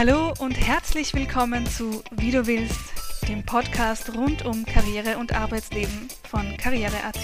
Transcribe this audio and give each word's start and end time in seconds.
Hallo 0.00 0.32
und 0.38 0.52
herzlich 0.52 1.12
willkommen 1.12 1.66
zu 1.66 2.02
Wie 2.12 2.30
du 2.30 2.46
willst, 2.46 2.80
dem 3.28 3.44
Podcast 3.44 4.16
rund 4.16 4.46
um 4.46 4.64
Karriere 4.64 5.18
und 5.18 5.34
Arbeitsleben 5.34 6.08
von 6.26 6.56
Karriere.at. 6.56 7.18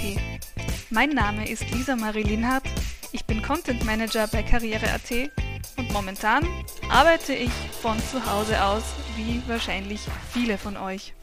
Mein 0.91 1.09
Name 1.09 1.48
ist 1.48 1.70
Lisa 1.70 1.96
Marie 1.96 2.25
Linhardt, 2.25 2.68
ich 3.12 3.25
bin 3.25 3.41
Content 3.41 3.82
Manager 3.86 4.27
bei 4.27 4.43
Karriere.at 4.43 5.11
und 5.79 5.91
momentan 5.91 6.46
arbeite 6.91 7.32
ich 7.32 7.50
von 7.80 7.98
zu 7.98 8.30
Hause 8.30 8.62
aus, 8.62 8.82
wie 9.16 9.40
wahrscheinlich 9.48 10.02
viele 10.34 10.58
von 10.58 10.77
euch. 10.77 11.14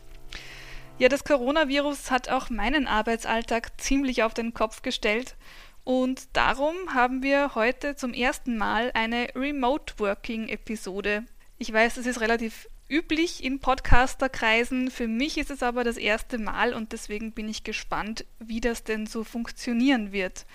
Ja, 0.97 1.07
das 1.07 1.23
Coronavirus 1.23 2.09
hat 2.09 2.29
auch 2.29 2.49
meinen 2.49 2.87
Arbeitsalltag 2.87 3.79
ziemlich 3.79 4.23
auf 4.23 4.33
den 4.33 4.55
Kopf 4.55 4.81
gestellt 4.81 5.35
und 5.83 6.35
darum 6.35 6.95
haben 6.95 7.21
wir 7.21 7.53
heute 7.53 7.95
zum 7.95 8.15
ersten 8.15 8.57
Mal 8.57 8.89
eine 8.95 9.27
Remote 9.35 9.99
Working 9.99 10.47
Episode. 10.47 11.25
Ich 11.63 11.71
weiß, 11.71 11.95
das 11.95 12.05
ist 12.07 12.19
relativ 12.19 12.67
üblich 12.89 13.41
in 13.41 13.59
Podcasterkreisen. 13.59 14.91
Für 14.91 15.07
mich 15.07 15.37
ist 15.37 15.49
es 15.49 15.63
aber 15.63 15.85
das 15.85 15.95
erste 15.95 16.37
Mal 16.37 16.73
und 16.73 16.91
deswegen 16.91 17.31
bin 17.31 17.47
ich 17.47 17.63
gespannt, 17.63 18.25
wie 18.39 18.59
das 18.59 18.83
denn 18.83 19.05
so 19.05 19.23
funktionieren 19.23 20.11
wird. 20.11 20.45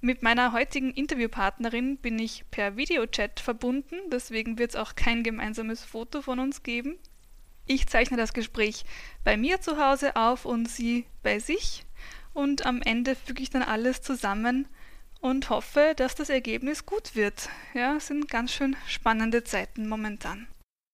Mit 0.00 0.22
meiner 0.22 0.54
heutigen 0.54 0.90
Interviewpartnerin 0.90 1.98
bin 1.98 2.18
ich 2.18 2.46
per 2.50 2.78
Videochat 2.78 3.40
verbunden, 3.40 3.96
deswegen 4.10 4.56
wird 4.56 4.70
es 4.70 4.76
auch 4.76 4.94
kein 4.94 5.22
gemeinsames 5.22 5.84
Foto 5.84 6.22
von 6.22 6.38
uns 6.38 6.62
geben. 6.62 6.96
Ich 7.66 7.86
zeichne 7.86 8.16
das 8.16 8.32
Gespräch 8.32 8.86
bei 9.24 9.36
mir 9.36 9.60
zu 9.60 9.76
Hause 9.76 10.16
auf 10.16 10.46
und 10.46 10.66
sie 10.66 11.04
bei 11.22 11.40
sich 11.40 11.84
und 12.32 12.64
am 12.64 12.80
Ende 12.80 13.16
füge 13.16 13.42
ich 13.42 13.50
dann 13.50 13.62
alles 13.62 14.00
zusammen 14.00 14.66
und 15.20 15.50
hoffe, 15.50 15.94
dass 15.96 16.14
das 16.14 16.28
Ergebnis 16.28 16.86
gut 16.86 17.14
wird. 17.14 17.48
Ja, 17.74 17.96
es 17.96 18.08
sind 18.08 18.28
ganz 18.28 18.52
schön 18.52 18.76
spannende 18.86 19.44
Zeiten 19.44 19.88
momentan. 19.88 20.46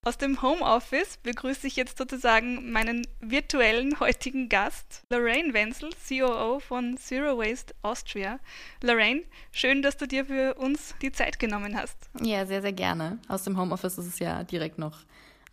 Aus 0.06 0.18
dem 0.18 0.42
Homeoffice 0.42 1.16
begrüße 1.22 1.66
ich 1.66 1.76
jetzt 1.76 1.96
sozusagen 1.96 2.70
meinen 2.70 3.06
virtuellen 3.20 3.98
heutigen 4.00 4.50
Gast, 4.50 5.02
Lorraine 5.08 5.54
Wenzel, 5.54 5.90
COO 6.06 6.60
von 6.60 6.98
Zero 6.98 7.38
Waste 7.38 7.74
Austria. 7.80 8.38
Lorraine, 8.82 9.22
schön, 9.50 9.80
dass 9.80 9.96
du 9.96 10.06
dir 10.06 10.26
für 10.26 10.56
uns 10.56 10.94
die 11.00 11.10
Zeit 11.10 11.38
genommen 11.38 11.74
hast. 11.74 11.96
Ja, 12.20 12.44
sehr, 12.44 12.60
sehr 12.60 12.74
gerne. 12.74 13.18
Aus 13.28 13.44
dem 13.44 13.58
Homeoffice 13.58 13.96
ist 13.96 14.06
es 14.06 14.18
ja 14.18 14.44
direkt 14.44 14.78
noch 14.78 14.98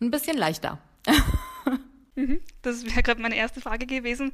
ein 0.00 0.10
bisschen 0.10 0.36
leichter. 0.36 0.78
Mhm. 2.14 2.42
das 2.60 2.84
wäre 2.84 3.02
gerade 3.02 3.22
meine 3.22 3.36
erste 3.36 3.62
Frage 3.62 3.86
gewesen. 3.86 4.32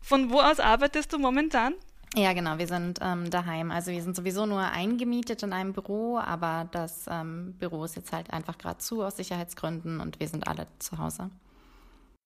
Von 0.00 0.30
wo 0.30 0.38
aus 0.38 0.60
arbeitest 0.60 1.12
du 1.12 1.18
momentan? 1.18 1.74
Ja, 2.18 2.32
genau, 2.32 2.56
wir 2.56 2.66
sind 2.66 2.98
ähm, 3.02 3.28
daheim. 3.28 3.70
Also 3.70 3.90
wir 3.90 4.02
sind 4.02 4.16
sowieso 4.16 4.46
nur 4.46 4.62
eingemietet 4.62 5.42
in 5.42 5.52
einem 5.52 5.74
Büro, 5.74 6.16
aber 6.16 6.66
das 6.72 7.04
ähm, 7.10 7.52
Büro 7.58 7.84
ist 7.84 7.94
jetzt 7.94 8.12
halt 8.12 8.32
einfach 8.32 8.56
gerade 8.56 8.78
zu 8.78 9.02
aus 9.02 9.18
Sicherheitsgründen 9.18 10.00
und 10.00 10.18
wir 10.18 10.26
sind 10.26 10.48
alle 10.48 10.66
zu 10.78 10.96
Hause. 10.96 11.30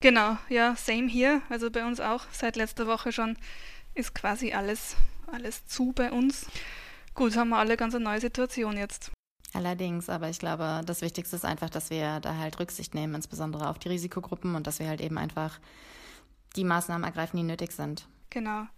Genau, 0.00 0.38
ja, 0.48 0.76
same 0.76 1.08
hier. 1.08 1.42
Also 1.48 1.72
bei 1.72 1.84
uns 1.84 1.98
auch. 1.98 2.24
Seit 2.30 2.54
letzter 2.54 2.86
Woche 2.86 3.10
schon 3.10 3.36
ist 3.94 4.14
quasi 4.14 4.52
alles, 4.52 4.94
alles 5.26 5.66
zu 5.66 5.92
bei 5.92 6.12
uns. 6.12 6.46
Gut, 7.14 7.36
haben 7.36 7.48
wir 7.48 7.58
alle 7.58 7.76
ganz 7.76 7.94
eine 7.96 8.04
neue 8.04 8.20
Situation 8.20 8.76
jetzt. 8.76 9.10
Allerdings, 9.52 10.08
aber 10.08 10.28
ich 10.30 10.38
glaube, 10.38 10.82
das 10.86 11.02
Wichtigste 11.02 11.34
ist 11.34 11.44
einfach, 11.44 11.68
dass 11.68 11.90
wir 11.90 12.20
da 12.20 12.36
halt 12.36 12.60
Rücksicht 12.60 12.94
nehmen, 12.94 13.16
insbesondere 13.16 13.68
auf 13.68 13.80
die 13.80 13.88
Risikogruppen 13.88 14.54
und 14.54 14.68
dass 14.68 14.78
wir 14.78 14.86
halt 14.86 15.00
eben 15.00 15.18
einfach 15.18 15.58
die 16.54 16.62
Maßnahmen 16.62 17.04
ergreifen, 17.04 17.36
die 17.36 17.42
nötig 17.42 17.72
sind. 17.72 18.06
Genau. 18.30 18.68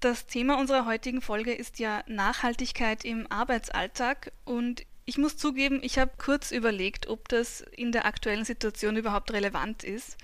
Das 0.00 0.26
Thema 0.26 0.58
unserer 0.58 0.86
heutigen 0.86 1.20
Folge 1.20 1.52
ist 1.52 1.78
ja 1.78 2.02
Nachhaltigkeit 2.06 3.04
im 3.04 3.30
Arbeitsalltag 3.30 4.32
und 4.46 4.86
ich 5.04 5.18
muss 5.18 5.36
zugeben, 5.36 5.80
ich 5.82 5.98
habe 5.98 6.12
kurz 6.16 6.52
überlegt, 6.52 7.08
ob 7.08 7.28
das 7.28 7.60
in 7.60 7.92
der 7.92 8.06
aktuellen 8.06 8.46
Situation 8.46 8.96
überhaupt 8.96 9.30
relevant 9.32 9.84
ist. 9.84 10.16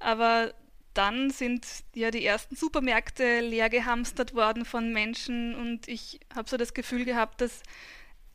Aber 0.00 0.52
dann 0.92 1.30
sind 1.30 1.66
ja 1.94 2.10
die 2.10 2.26
ersten 2.26 2.56
Supermärkte 2.56 3.40
leer 3.40 3.70
gehamstert 3.70 4.34
worden 4.34 4.66
von 4.66 4.92
Menschen 4.92 5.54
und 5.54 5.88
ich 5.88 6.20
habe 6.34 6.50
so 6.50 6.58
das 6.58 6.74
Gefühl 6.74 7.06
gehabt, 7.06 7.40
dass 7.40 7.62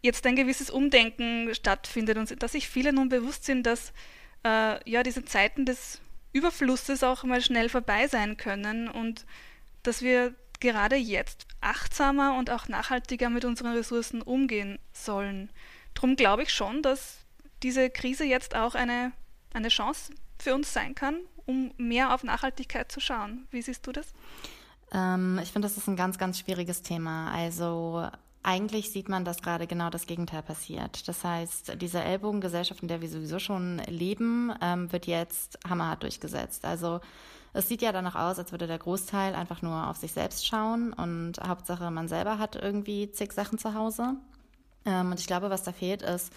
jetzt 0.02 0.26
ein 0.26 0.36
gewisses 0.36 0.72
Umdenken 0.72 1.54
stattfindet 1.54 2.18
und 2.18 2.42
dass 2.42 2.54
sich 2.54 2.70
viele 2.70 2.92
nun 2.92 3.10
bewusst 3.10 3.46
sind, 3.46 3.68
dass 3.68 3.94
äh, 4.44 4.90
ja 4.90 5.04
diese 5.04 5.26
Zeiten 5.26 5.66
des 5.66 6.02
Überflusses 6.34 7.04
auch 7.04 7.24
mal 7.24 7.42
schnell 7.42 7.70
vorbei 7.70 8.08
sein 8.08 8.38
können 8.38 8.88
und 8.88 9.28
dass 9.84 10.02
wir 10.02 10.34
gerade 10.60 10.96
jetzt 10.96 11.48
achtsamer 11.62 12.38
und 12.38 12.50
auch 12.50 12.68
nachhaltiger 12.68 13.30
mit 13.30 13.46
unseren 13.46 13.74
Ressourcen 13.74 14.22
umgehen 14.22 14.80
sollen. 14.94 15.52
Darum 15.94 16.16
glaube 16.16 16.44
ich 16.44 16.54
schon, 16.54 16.82
dass 16.82 17.18
diese 17.64 17.90
Krise 17.90 18.24
jetzt 18.24 18.56
auch 18.56 18.76
eine, 18.76 19.12
eine 19.54 19.70
Chance 19.70 20.14
für 20.40 20.54
uns 20.54 20.72
sein 20.74 20.96
kann, 20.96 21.18
um 21.46 21.72
mehr 21.78 22.14
auf 22.14 22.24
Nachhaltigkeit 22.24 22.92
zu 22.92 23.00
schauen. 23.00 23.48
Wie 23.52 23.62
siehst 23.62 23.86
du 23.88 23.92
das? 23.92 24.14
Ähm, 24.92 25.40
ich 25.42 25.52
finde, 25.52 25.68
das 25.68 25.78
ist 25.78 25.88
ein 25.88 25.96
ganz, 25.96 26.18
ganz 26.18 26.40
schwieriges 26.40 26.82
Thema. 26.82 27.32
Also 27.32 28.10
eigentlich 28.48 28.92
sieht 28.92 29.10
man, 29.10 29.26
dass 29.26 29.42
gerade 29.42 29.68
genau 29.68 29.90
das 29.90 30.08
Gegenteil 30.08 30.42
passiert. 30.42 31.06
Das 31.10 31.26
heißt, 31.26 31.82
diese 31.82 32.02
Ellbogengesellschaft, 32.02 32.82
in 32.82 32.88
der 32.88 33.02
wir 33.02 33.10
sowieso 33.10 33.40
schon 33.40 33.80
leben, 33.90 34.54
ähm, 34.62 34.90
wird 34.94 35.06
jetzt 35.06 35.60
hammerhart 35.68 36.04
durchgesetzt. 36.04 36.64
Also 36.64 37.02
es 37.52 37.68
sieht 37.68 37.82
ja 37.82 37.92
danach 37.92 38.16
aus, 38.16 38.40
als 38.40 38.54
würde 38.54 38.66
der 38.66 38.78
Großteil 38.78 39.36
einfach 39.36 39.62
nur 39.62 39.90
auf 39.90 39.98
sich 39.98 40.14
selbst 40.14 40.48
schauen 40.48 40.94
und 40.94 41.34
Hauptsache 41.46 41.92
man 41.92 42.08
selber 42.08 42.40
hat 42.40 42.56
irgendwie 42.56 43.12
zig 43.12 43.34
Sachen 43.34 43.58
zu 43.58 43.74
Hause. 43.74 44.16
Ähm, 44.86 45.12
und 45.12 45.20
ich 45.20 45.28
glaube, 45.28 45.50
was 45.50 45.64
da 45.64 45.74
fehlt, 45.74 46.02
ist 46.02 46.32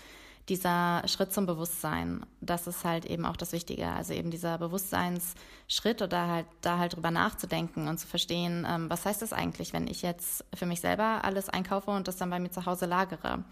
dieser 0.49 1.03
Schritt 1.07 1.33
zum 1.33 1.47
Bewusstsein. 1.47 2.27
Das 2.41 2.67
ist 2.67 2.85
halt 2.85 3.05
eben 3.07 3.25
auch 3.25 3.37
das 3.37 3.53
Wichtige. 3.53 3.89
Also 3.89 4.15
eben 4.15 4.31
dieser 4.31 4.59
Bewusstseinsschritt 4.59 6.03
oder 6.03 6.27
halt 6.27 6.47
da 6.61 6.79
halt 6.79 6.97
drüber 6.97 7.11
nachzudenken 7.11 7.87
und 7.87 7.99
zu 7.99 8.07
verstehen, 8.07 8.67
ähm, 8.69 8.91
was 8.91 9.07
heißt 9.07 9.23
das 9.23 9.33
eigentlich, 9.33 9.73
wenn 9.73 9.87
ich 9.87 10.03
jetzt 10.03 10.45
für 10.55 10.67
mich 10.67 10.81
selber 10.81 11.25
alles 11.25 11.49
einkaufe 11.49 11.91
und 11.91 12.09
das 12.09 12.17
dann 12.17 12.31
bei 12.31 12.41
mir 12.41 12.51
zu 12.51 12.67
Hause 12.67 12.87
lagere. 12.87 13.45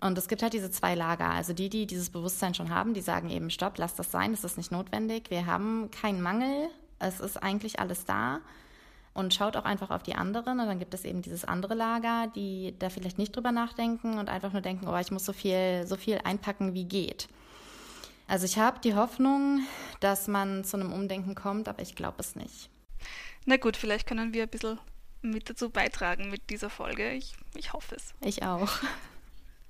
Und 0.00 0.18
es 0.18 0.26
gibt 0.26 0.42
halt 0.42 0.52
diese 0.52 0.70
zwei 0.70 0.96
Lager. 0.96 1.30
Also 1.30 1.52
die, 1.52 1.68
die 1.68 1.86
dieses 1.86 2.10
Bewusstsein 2.10 2.54
schon 2.54 2.70
haben, 2.70 2.92
die 2.92 3.00
sagen 3.00 3.30
eben, 3.30 3.50
stopp, 3.50 3.78
lass 3.78 3.94
das 3.94 4.10
sein, 4.10 4.32
es 4.32 4.42
ist 4.42 4.56
nicht 4.56 4.72
notwendig. 4.72 5.30
Wir 5.30 5.46
haben 5.46 5.90
keinen 5.92 6.20
Mangel, 6.20 6.68
es 6.98 7.20
ist 7.20 7.40
eigentlich 7.40 7.78
alles 7.78 8.04
da. 8.04 8.40
Und 9.14 9.34
schaut 9.34 9.56
auch 9.56 9.64
einfach 9.64 9.90
auf 9.90 10.02
die 10.02 10.14
anderen. 10.14 10.58
Und 10.60 10.66
dann 10.66 10.78
gibt 10.78 10.94
es 10.94 11.04
eben 11.04 11.20
dieses 11.20 11.44
andere 11.44 11.74
Lager, 11.74 12.28
die 12.34 12.74
da 12.78 12.88
vielleicht 12.88 13.18
nicht 13.18 13.36
drüber 13.36 13.52
nachdenken 13.52 14.18
und 14.18 14.30
einfach 14.30 14.52
nur 14.52 14.62
denken, 14.62 14.88
oh, 14.88 14.96
ich 14.96 15.10
muss 15.10 15.24
so 15.24 15.32
viel, 15.32 15.86
so 15.86 15.96
viel 15.96 16.18
einpacken, 16.24 16.72
wie 16.72 16.84
geht. 16.84 17.28
Also 18.26 18.46
ich 18.46 18.58
habe 18.58 18.80
die 18.80 18.94
Hoffnung, 18.94 19.60
dass 20.00 20.28
man 20.28 20.64
zu 20.64 20.78
einem 20.78 20.92
Umdenken 20.92 21.34
kommt, 21.34 21.68
aber 21.68 21.82
ich 21.82 21.94
glaube 21.94 22.16
es 22.20 22.36
nicht. 22.36 22.70
Na 23.44 23.58
gut, 23.58 23.76
vielleicht 23.76 24.06
können 24.06 24.32
wir 24.32 24.44
ein 24.44 24.48
bisschen 24.48 24.78
mit 25.20 25.50
dazu 25.50 25.68
beitragen 25.68 26.30
mit 26.30 26.48
dieser 26.48 26.70
Folge. 26.70 27.12
Ich, 27.12 27.34
ich 27.54 27.72
hoffe 27.72 27.96
es. 27.96 28.14
Ich 28.22 28.42
auch 28.42 28.70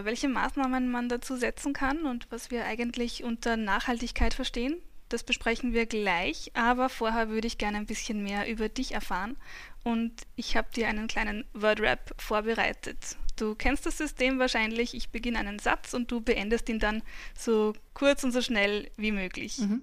welche 0.04 0.28
Maßnahmen 0.28 0.90
man 0.90 1.08
dazu 1.08 1.36
setzen 1.36 1.72
kann 1.72 2.04
und 2.04 2.30
was 2.30 2.50
wir 2.50 2.64
eigentlich 2.64 3.24
unter 3.24 3.56
Nachhaltigkeit 3.56 4.34
verstehen. 4.34 4.80
Das 5.12 5.24
besprechen 5.24 5.74
wir 5.74 5.84
gleich, 5.84 6.50
aber 6.54 6.88
vorher 6.88 7.28
würde 7.28 7.46
ich 7.46 7.58
gerne 7.58 7.76
ein 7.76 7.84
bisschen 7.84 8.22
mehr 8.22 8.48
über 8.48 8.70
dich 8.70 8.92
erfahren 8.92 9.36
und 9.84 10.10
ich 10.36 10.56
habe 10.56 10.68
dir 10.74 10.88
einen 10.88 11.06
kleinen 11.06 11.44
Word-Rap 11.52 12.14
vorbereitet. 12.16 13.18
Du 13.36 13.54
kennst 13.54 13.84
das 13.84 13.98
System 13.98 14.38
wahrscheinlich. 14.38 14.94
Ich 14.94 15.10
beginne 15.10 15.38
einen 15.38 15.58
Satz 15.58 15.92
und 15.92 16.10
du 16.10 16.22
beendest 16.22 16.70
ihn 16.70 16.78
dann 16.78 17.02
so 17.38 17.74
kurz 17.92 18.24
und 18.24 18.32
so 18.32 18.40
schnell 18.40 18.90
wie 18.96 19.12
möglich. 19.12 19.58
Mhm. 19.58 19.82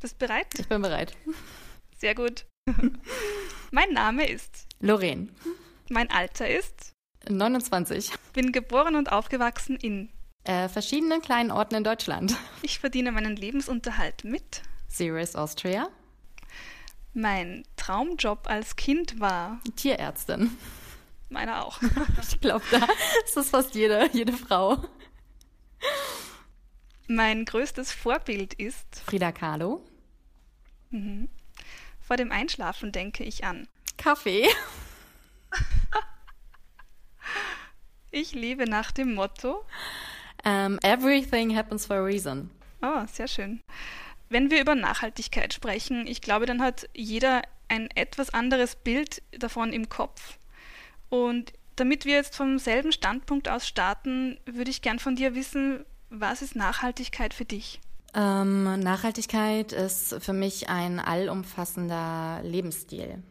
Bist 0.00 0.14
du 0.14 0.26
bereit? 0.26 0.46
Ich 0.58 0.66
bin 0.66 0.80
bereit. 0.80 1.14
Sehr 1.98 2.14
gut. 2.14 2.46
mein 3.70 3.92
Name 3.92 4.26
ist 4.26 4.66
Lorraine. 4.80 5.28
Mein 5.90 6.10
Alter 6.10 6.48
ist 6.48 6.92
29. 7.28 8.10
Bin 8.32 8.50
geboren 8.50 8.96
und 8.96 9.12
aufgewachsen 9.12 9.76
in 9.76 10.08
äh, 10.44 10.68
verschiedenen 10.68 11.22
kleinen 11.22 11.50
Orten 11.50 11.76
in 11.76 11.84
Deutschland. 11.84 12.34
Ich 12.62 12.78
verdiene 12.78 13.10
meinen 13.10 13.36
Lebensunterhalt 13.36 14.22
mit 14.24 14.62
Serious 14.88 15.34
Austria. 15.34 15.88
Mein 17.12 17.64
Traumjob 17.76 18.48
als 18.48 18.76
Kind 18.76 19.18
war 19.18 19.60
Tierärztin. 19.76 20.56
Meiner 21.28 21.64
auch. 21.64 21.80
ich 22.22 22.40
glaube, 22.40 22.64
da 22.70 22.86
ist 23.24 23.36
das 23.36 23.50
fast 23.50 23.74
jede, 23.74 24.08
jede 24.12 24.32
Frau. 24.32 24.78
Mein 27.08 27.44
größtes 27.44 27.92
Vorbild 27.92 28.54
ist 28.54 29.02
Frida 29.04 29.32
Kahlo. 29.32 29.84
Mhm. 30.90 31.28
Vor 32.00 32.16
dem 32.16 32.30
Einschlafen 32.30 32.92
denke 32.92 33.24
ich 33.24 33.44
an 33.44 33.66
Kaffee. 33.98 34.46
Ich 38.10 38.34
lebe 38.34 38.68
nach 38.68 38.92
dem 38.92 39.14
Motto 39.14 39.64
um, 40.44 40.78
Everything 40.82 41.56
happens 41.56 41.86
for 41.86 41.96
a 41.96 42.04
reason. 42.04 42.50
Oh, 42.82 43.04
sehr 43.12 43.28
schön. 43.28 43.60
Wenn 44.28 44.50
wir 44.50 44.60
über 44.60 44.74
Nachhaltigkeit 44.74 45.52
sprechen, 45.52 46.06
ich 46.06 46.20
glaube, 46.20 46.46
dann 46.46 46.62
hat 46.62 46.88
jeder 46.94 47.42
ein 47.68 47.88
etwas 47.94 48.30
anderes 48.30 48.76
Bild 48.76 49.22
davon 49.30 49.72
im 49.72 49.88
Kopf. 49.88 50.38
Und 51.08 51.52
damit 51.76 52.04
wir 52.04 52.14
jetzt 52.14 52.36
vom 52.36 52.58
selben 52.58 52.92
Standpunkt 52.92 53.48
aus 53.48 53.66
starten, 53.66 54.38
würde 54.44 54.70
ich 54.70 54.82
gern 54.82 54.98
von 54.98 55.16
dir 55.16 55.34
wissen, 55.34 55.84
Was 56.10 56.42
ist 56.42 56.56
Nachhaltigkeit 56.56 57.32
für 57.32 57.46
dich? 57.46 57.80
Ähm, 58.14 58.64
Nachhaltigkeit 58.80 59.72
ist 59.72 60.16
für 60.20 60.34
mich 60.34 60.68
ein 60.68 61.00
allumfassender 61.00 62.40
Lebensstil. 62.42 63.22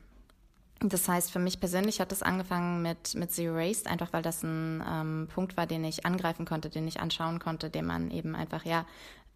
Das 0.83 1.07
heißt, 1.07 1.31
für 1.31 1.39
mich 1.39 1.60
persönlich 1.60 2.00
hat 2.00 2.12
es 2.12 2.24
angefangen 2.24 2.81
mit, 2.81 3.13
mit 3.13 3.31
Zero 3.31 3.56
Waste, 3.56 3.89
einfach 3.89 4.13
weil 4.13 4.24
das 4.24 4.42
ein 4.42 4.83
ähm, 4.88 5.28
Punkt 5.31 5.56
war, 5.56 5.68
den 5.68 5.83
ich 5.83 6.06
angreifen 6.06 6.45
konnte, 6.45 6.69
den 6.69 6.88
ich 6.88 7.00
anschauen 7.00 7.38
konnte, 7.38 7.69
den 7.69 7.86
man 7.86 8.10
eben 8.10 8.36
einfach, 8.36 8.66
ja, 8.66 8.86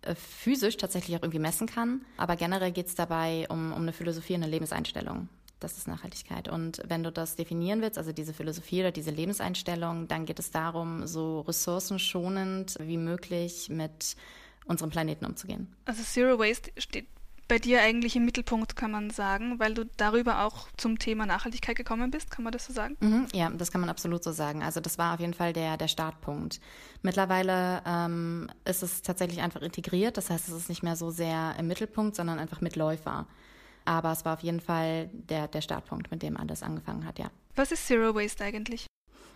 äh, 0.01 0.15
physisch 0.15 0.77
tatsächlich 0.77 1.15
auch 1.17 1.21
irgendwie 1.21 1.39
messen 1.39 1.67
kann. 1.67 2.01
Aber 2.17 2.35
generell 2.35 2.71
geht 2.71 2.87
es 2.87 2.95
dabei 2.95 3.45
um, 3.49 3.73
um 3.73 3.83
eine 3.83 3.93
Philosophie 3.93 4.33
und 4.33 4.43
eine 4.43 4.51
Lebenseinstellung. 4.51 5.29
Das 5.59 5.77
ist 5.77 5.87
Nachhaltigkeit. 5.87 6.47
Und 6.47 6.81
wenn 6.87 7.03
du 7.03 7.11
das 7.11 7.35
definieren 7.35 7.81
willst, 7.81 7.97
also 7.97 8.11
diese 8.11 8.33
Philosophie 8.33 8.81
oder 8.81 8.91
diese 8.91 9.11
Lebenseinstellung, 9.11 10.07
dann 10.07 10.25
geht 10.25 10.39
es 10.39 10.51
darum, 10.51 11.05
so 11.05 11.41
ressourcenschonend 11.41 12.75
wie 12.79 12.97
möglich 12.97 13.69
mit 13.69 14.15
unserem 14.65 14.89
Planeten 14.89 15.25
umzugehen. 15.25 15.73
Also 15.85 16.03
Zero 16.03 16.39
Waste 16.39 16.71
steht 16.77 17.07
bei 17.47 17.59
dir 17.59 17.81
eigentlich 17.81 18.15
im 18.15 18.25
Mittelpunkt, 18.25 18.75
kann 18.75 18.91
man 18.91 19.09
sagen, 19.11 19.59
weil 19.59 19.73
du 19.73 19.85
darüber 19.97 20.45
auch 20.45 20.67
zum 20.77 20.97
Thema 20.97 21.25
Nachhaltigkeit 21.25 21.75
gekommen 21.75 22.09
bist, 22.09 22.31
kann 22.31 22.43
man 22.43 22.51
das 22.51 22.65
so 22.65 22.73
sagen? 22.73 22.97
Mhm, 22.99 23.27
ja, 23.33 23.49
das 23.49 23.71
kann 23.71 23.81
man 23.81 23.89
absolut 23.89 24.23
so 24.23 24.31
sagen. 24.31 24.63
Also 24.63 24.79
das 24.79 24.97
war 24.97 25.13
auf 25.13 25.19
jeden 25.19 25.33
Fall 25.33 25.53
der, 25.53 25.77
der 25.77 25.87
Startpunkt. 25.87 26.59
Mittlerweile 27.03 27.83
ähm, 27.85 28.49
ist 28.65 28.81
es 28.81 29.01
tatsächlich 29.01 29.41
einfach 29.41 29.61
integriert, 29.61 30.17
das 30.17 30.29
heißt, 30.29 30.47
es 30.47 30.55
ist 30.55 30.69
nicht 30.69 30.83
mehr 30.83 30.95
so 30.95 31.11
sehr 31.11 31.55
im 31.59 31.67
Mittelpunkt, 31.67 32.15
sondern 32.15 32.39
einfach 32.39 32.61
Mitläufer. 32.61 33.27
Aber 33.85 34.11
es 34.11 34.25
war 34.25 34.33
auf 34.33 34.41
jeden 34.41 34.61
Fall 34.61 35.09
der, 35.13 35.47
der 35.47 35.61
Startpunkt, 35.61 36.09
mit 36.09 36.23
dem 36.23 36.37
alles 36.37 36.63
angefangen 36.63 37.05
hat, 37.05 37.19
ja. 37.19 37.29
Was 37.55 37.71
ist 37.71 37.85
Zero 37.85 38.15
Waste 38.15 38.43
eigentlich? 38.43 38.87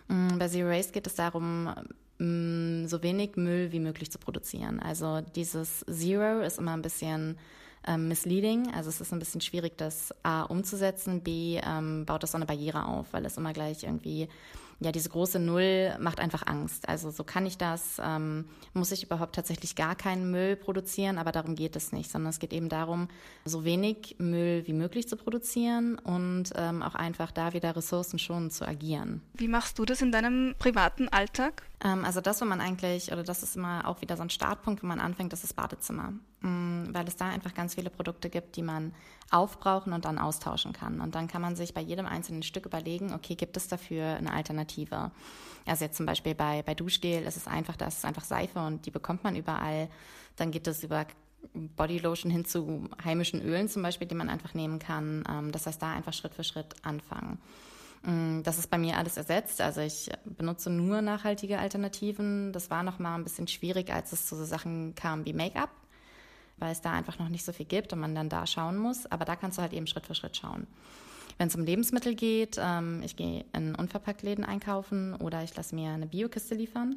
Mm, 0.08 0.38
bei 0.38 0.48
Zero 0.48 0.68
Waste 0.68 0.92
geht 0.92 1.06
es 1.06 1.14
darum, 1.14 1.72
mm, 2.18 2.86
so 2.86 3.02
wenig 3.04 3.36
Müll 3.36 3.70
wie 3.70 3.78
möglich 3.78 4.10
zu 4.10 4.18
produzieren. 4.18 4.80
Also 4.80 5.20
dieses 5.20 5.84
Zero 5.88 6.40
ist 6.40 6.58
immer 6.58 6.72
ein 6.72 6.82
bisschen 6.82 7.38
ähm, 7.86 8.08
misleading. 8.08 8.72
Also 8.74 8.88
es 8.88 9.00
ist 9.00 9.12
ein 9.12 9.18
bisschen 9.18 9.40
schwierig, 9.40 9.76
das 9.76 10.14
A 10.22 10.42
umzusetzen, 10.42 11.22
B 11.22 11.60
ähm, 11.62 12.04
baut 12.06 12.22
das 12.22 12.32
so 12.32 12.36
eine 12.36 12.46
Barriere 12.46 12.86
auf, 12.86 13.06
weil 13.12 13.24
es 13.24 13.36
immer 13.36 13.52
gleich 13.52 13.84
irgendwie 13.84 14.28
ja, 14.80 14.92
diese 14.92 15.10
große 15.10 15.38
Null 15.38 15.94
macht 16.00 16.20
einfach 16.20 16.46
Angst. 16.46 16.88
Also 16.88 17.10
so 17.10 17.22
kann 17.22 17.44
ich 17.44 17.58
das, 17.58 18.00
ähm, 18.02 18.46
muss 18.72 18.92
ich 18.92 19.04
überhaupt 19.04 19.34
tatsächlich 19.34 19.76
gar 19.76 19.94
keinen 19.94 20.30
Müll 20.30 20.56
produzieren, 20.56 21.18
aber 21.18 21.32
darum 21.32 21.54
geht 21.54 21.76
es 21.76 21.92
nicht, 21.92 22.10
sondern 22.10 22.30
es 22.30 22.38
geht 22.38 22.54
eben 22.54 22.70
darum, 22.70 23.08
so 23.44 23.64
wenig 23.64 24.16
Müll 24.18 24.66
wie 24.66 24.72
möglich 24.72 25.06
zu 25.06 25.16
produzieren 25.16 25.98
und 25.98 26.52
ähm, 26.56 26.82
auch 26.82 26.94
einfach 26.94 27.30
da 27.30 27.52
wieder 27.52 27.76
ressourcenschonend 27.76 28.54
zu 28.54 28.66
agieren. 28.66 29.20
Wie 29.34 29.48
machst 29.48 29.78
du 29.78 29.84
das 29.84 30.00
in 30.00 30.12
deinem 30.12 30.54
privaten 30.58 31.08
Alltag? 31.08 31.62
Ähm, 31.82 32.04
also 32.04 32.20
das, 32.20 32.40
wo 32.40 32.44
man 32.44 32.60
eigentlich, 32.60 33.12
oder 33.12 33.22
das 33.22 33.42
ist 33.42 33.56
immer 33.56 33.86
auch 33.86 34.00
wieder 34.00 34.16
so 34.16 34.22
ein 34.22 34.30
Startpunkt, 34.30 34.82
wo 34.82 34.86
man 34.86 35.00
anfängt, 35.00 35.32
das 35.32 35.44
ist 35.44 35.54
Badezimmer. 35.54 36.12
Mm, 36.40 36.92
weil 36.92 37.06
es 37.06 37.16
da 37.16 37.28
einfach 37.28 37.54
ganz 37.54 37.74
viele 37.74 37.90
Produkte 37.90 38.30
gibt, 38.30 38.56
die 38.56 38.62
man 38.62 38.92
aufbrauchen 39.30 39.92
und 39.92 40.04
dann 40.04 40.18
austauschen 40.18 40.72
kann. 40.72 41.00
Und 41.00 41.14
dann 41.14 41.28
kann 41.28 41.42
man 41.42 41.56
sich 41.56 41.74
bei 41.74 41.80
jedem 41.80 42.06
einzelnen 42.06 42.42
Stück 42.42 42.66
überlegen, 42.66 43.12
okay, 43.12 43.34
gibt 43.34 43.56
es 43.56 43.68
dafür 43.68 44.16
eine 44.16 44.32
Alternative? 44.32 45.10
Also 45.66 45.84
jetzt 45.84 45.96
zum 45.96 46.06
Beispiel 46.06 46.34
bei, 46.34 46.62
bei 46.62 46.74
Duschgel 46.74 47.22
ist 47.22 47.36
es 47.36 47.46
einfach, 47.46 47.76
das 47.76 47.98
ist 47.98 48.04
einfach 48.04 48.24
Seife 48.24 48.60
und 48.60 48.86
die 48.86 48.90
bekommt 48.90 49.24
man 49.24 49.36
überall. 49.36 49.88
Dann 50.36 50.50
gibt 50.50 50.66
es 50.66 50.82
über 50.82 51.06
Bodylotion 51.54 52.30
hin 52.30 52.44
zu 52.44 52.88
heimischen 53.04 53.40
Ölen 53.42 53.68
zum 53.68 53.82
Beispiel, 53.82 54.06
die 54.06 54.14
man 54.14 54.28
einfach 54.28 54.54
nehmen 54.54 54.78
kann. 54.78 55.24
Ähm, 55.28 55.52
das 55.52 55.66
heißt, 55.66 55.80
da 55.80 55.92
einfach 55.92 56.12
Schritt 56.12 56.34
für 56.34 56.44
Schritt 56.44 56.74
anfangen. 56.82 57.38
Mm, 58.02 58.42
das 58.42 58.58
ist 58.58 58.70
bei 58.70 58.78
mir 58.78 58.96
alles 58.96 59.16
ersetzt. 59.16 59.60
Also 59.60 59.80
ich 59.80 60.10
benutze 60.24 60.70
nur 60.70 61.02
nachhaltige 61.02 61.58
Alternativen. 61.58 62.52
Das 62.52 62.70
war 62.70 62.82
noch 62.82 62.98
mal 62.98 63.14
ein 63.14 63.24
bisschen 63.24 63.48
schwierig, 63.48 63.92
als 63.92 64.12
es 64.12 64.26
zu 64.26 64.36
so 64.36 64.44
Sachen 64.44 64.94
kam 64.94 65.24
wie 65.24 65.32
Make-up, 65.32 65.70
weil 66.58 66.72
es 66.72 66.80
da 66.80 66.92
einfach 66.92 67.18
noch 67.18 67.28
nicht 67.28 67.44
so 67.44 67.52
viel 67.52 67.66
gibt 67.66 67.92
und 67.92 68.00
man 68.00 68.14
dann 68.14 68.28
da 68.28 68.46
schauen 68.46 68.76
muss. 68.78 69.06
Aber 69.06 69.24
da 69.24 69.36
kannst 69.36 69.58
du 69.58 69.62
halt 69.62 69.72
eben 69.72 69.86
Schritt 69.86 70.06
für 70.06 70.14
Schritt 70.14 70.36
schauen. 70.36 70.66
Wenn 71.38 71.48
es 71.48 71.54
um 71.54 71.64
Lebensmittel 71.64 72.14
geht, 72.14 72.58
ähm, 72.60 73.02
ich 73.02 73.16
gehe 73.16 73.44
in 73.54 73.74
Unverpacktläden 73.74 74.44
einkaufen 74.44 75.14
oder 75.14 75.42
ich 75.42 75.56
lasse 75.56 75.74
mir 75.74 75.90
eine 75.90 76.06
Biokiste 76.06 76.54
liefern. 76.54 76.96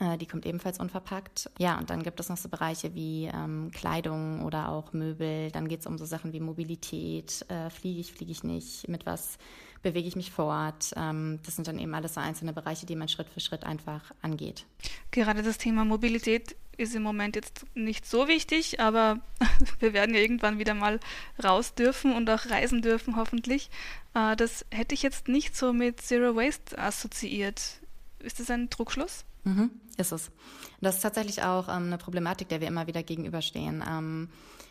Äh, 0.00 0.18
die 0.18 0.26
kommt 0.26 0.44
ebenfalls 0.44 0.80
unverpackt. 0.80 1.50
Ja, 1.58 1.78
und 1.78 1.90
dann 1.90 2.02
gibt 2.02 2.18
es 2.18 2.28
noch 2.28 2.36
so 2.36 2.48
Bereiche 2.48 2.94
wie 2.94 3.30
ähm, 3.32 3.70
Kleidung 3.72 4.44
oder 4.44 4.70
auch 4.70 4.92
Möbel. 4.92 5.50
Dann 5.50 5.68
geht 5.68 5.80
es 5.80 5.86
um 5.86 5.98
so 5.98 6.04
Sachen 6.04 6.32
wie 6.32 6.40
Mobilität. 6.40 7.44
Äh, 7.48 7.70
fliege 7.70 8.00
ich, 8.00 8.12
fliege 8.12 8.32
ich 8.32 8.42
nicht? 8.42 8.88
Mit 8.88 9.06
was 9.06 9.38
bewege 9.82 10.08
ich 10.08 10.16
mich 10.16 10.30
fort? 10.30 10.92
Ähm, 10.96 11.40
das 11.44 11.56
sind 11.56 11.68
dann 11.68 11.78
eben 11.78 11.94
alles 11.94 12.14
so 12.14 12.20
einzelne 12.20 12.52
Bereiche, 12.52 12.86
die 12.86 12.96
man 12.96 13.08
Schritt 13.08 13.28
für 13.28 13.40
Schritt 13.40 13.64
einfach 13.64 14.12
angeht. 14.22 14.66
Gerade 15.10 15.42
das 15.42 15.58
Thema 15.58 15.84
Mobilität 15.84 16.56
ist 16.76 16.94
im 16.94 17.02
Moment 17.02 17.36
jetzt 17.36 17.64
nicht 17.74 18.06
so 18.06 18.28
wichtig, 18.28 18.80
aber 18.80 19.20
wir 19.80 19.92
werden 19.92 20.14
ja 20.14 20.20
irgendwann 20.20 20.58
wieder 20.58 20.74
mal 20.74 21.00
raus 21.42 21.74
dürfen 21.74 22.14
und 22.14 22.28
auch 22.30 22.46
reisen 22.46 22.82
dürfen, 22.82 23.16
hoffentlich. 23.16 23.70
Äh, 24.14 24.36
das 24.36 24.64
hätte 24.70 24.94
ich 24.94 25.02
jetzt 25.02 25.28
nicht 25.28 25.56
so 25.56 25.72
mit 25.72 26.00
Zero 26.00 26.36
Waste 26.36 26.78
assoziiert. 26.78 27.80
Ist 28.18 28.40
das 28.40 28.50
ein 28.50 28.70
Druckschluss? 28.70 29.24
Mhm, 29.44 29.70
ist 29.96 30.12
es. 30.12 30.30
Das 30.80 30.96
ist 30.96 31.02
tatsächlich 31.02 31.42
auch 31.42 31.68
ähm, 31.68 31.86
eine 31.86 31.98
Problematik, 31.98 32.48
der 32.48 32.60
wir 32.60 32.68
immer 32.68 32.86
wieder 32.86 33.02
gegenüberstehen. 33.02 33.82
Ähm, 33.88 34.28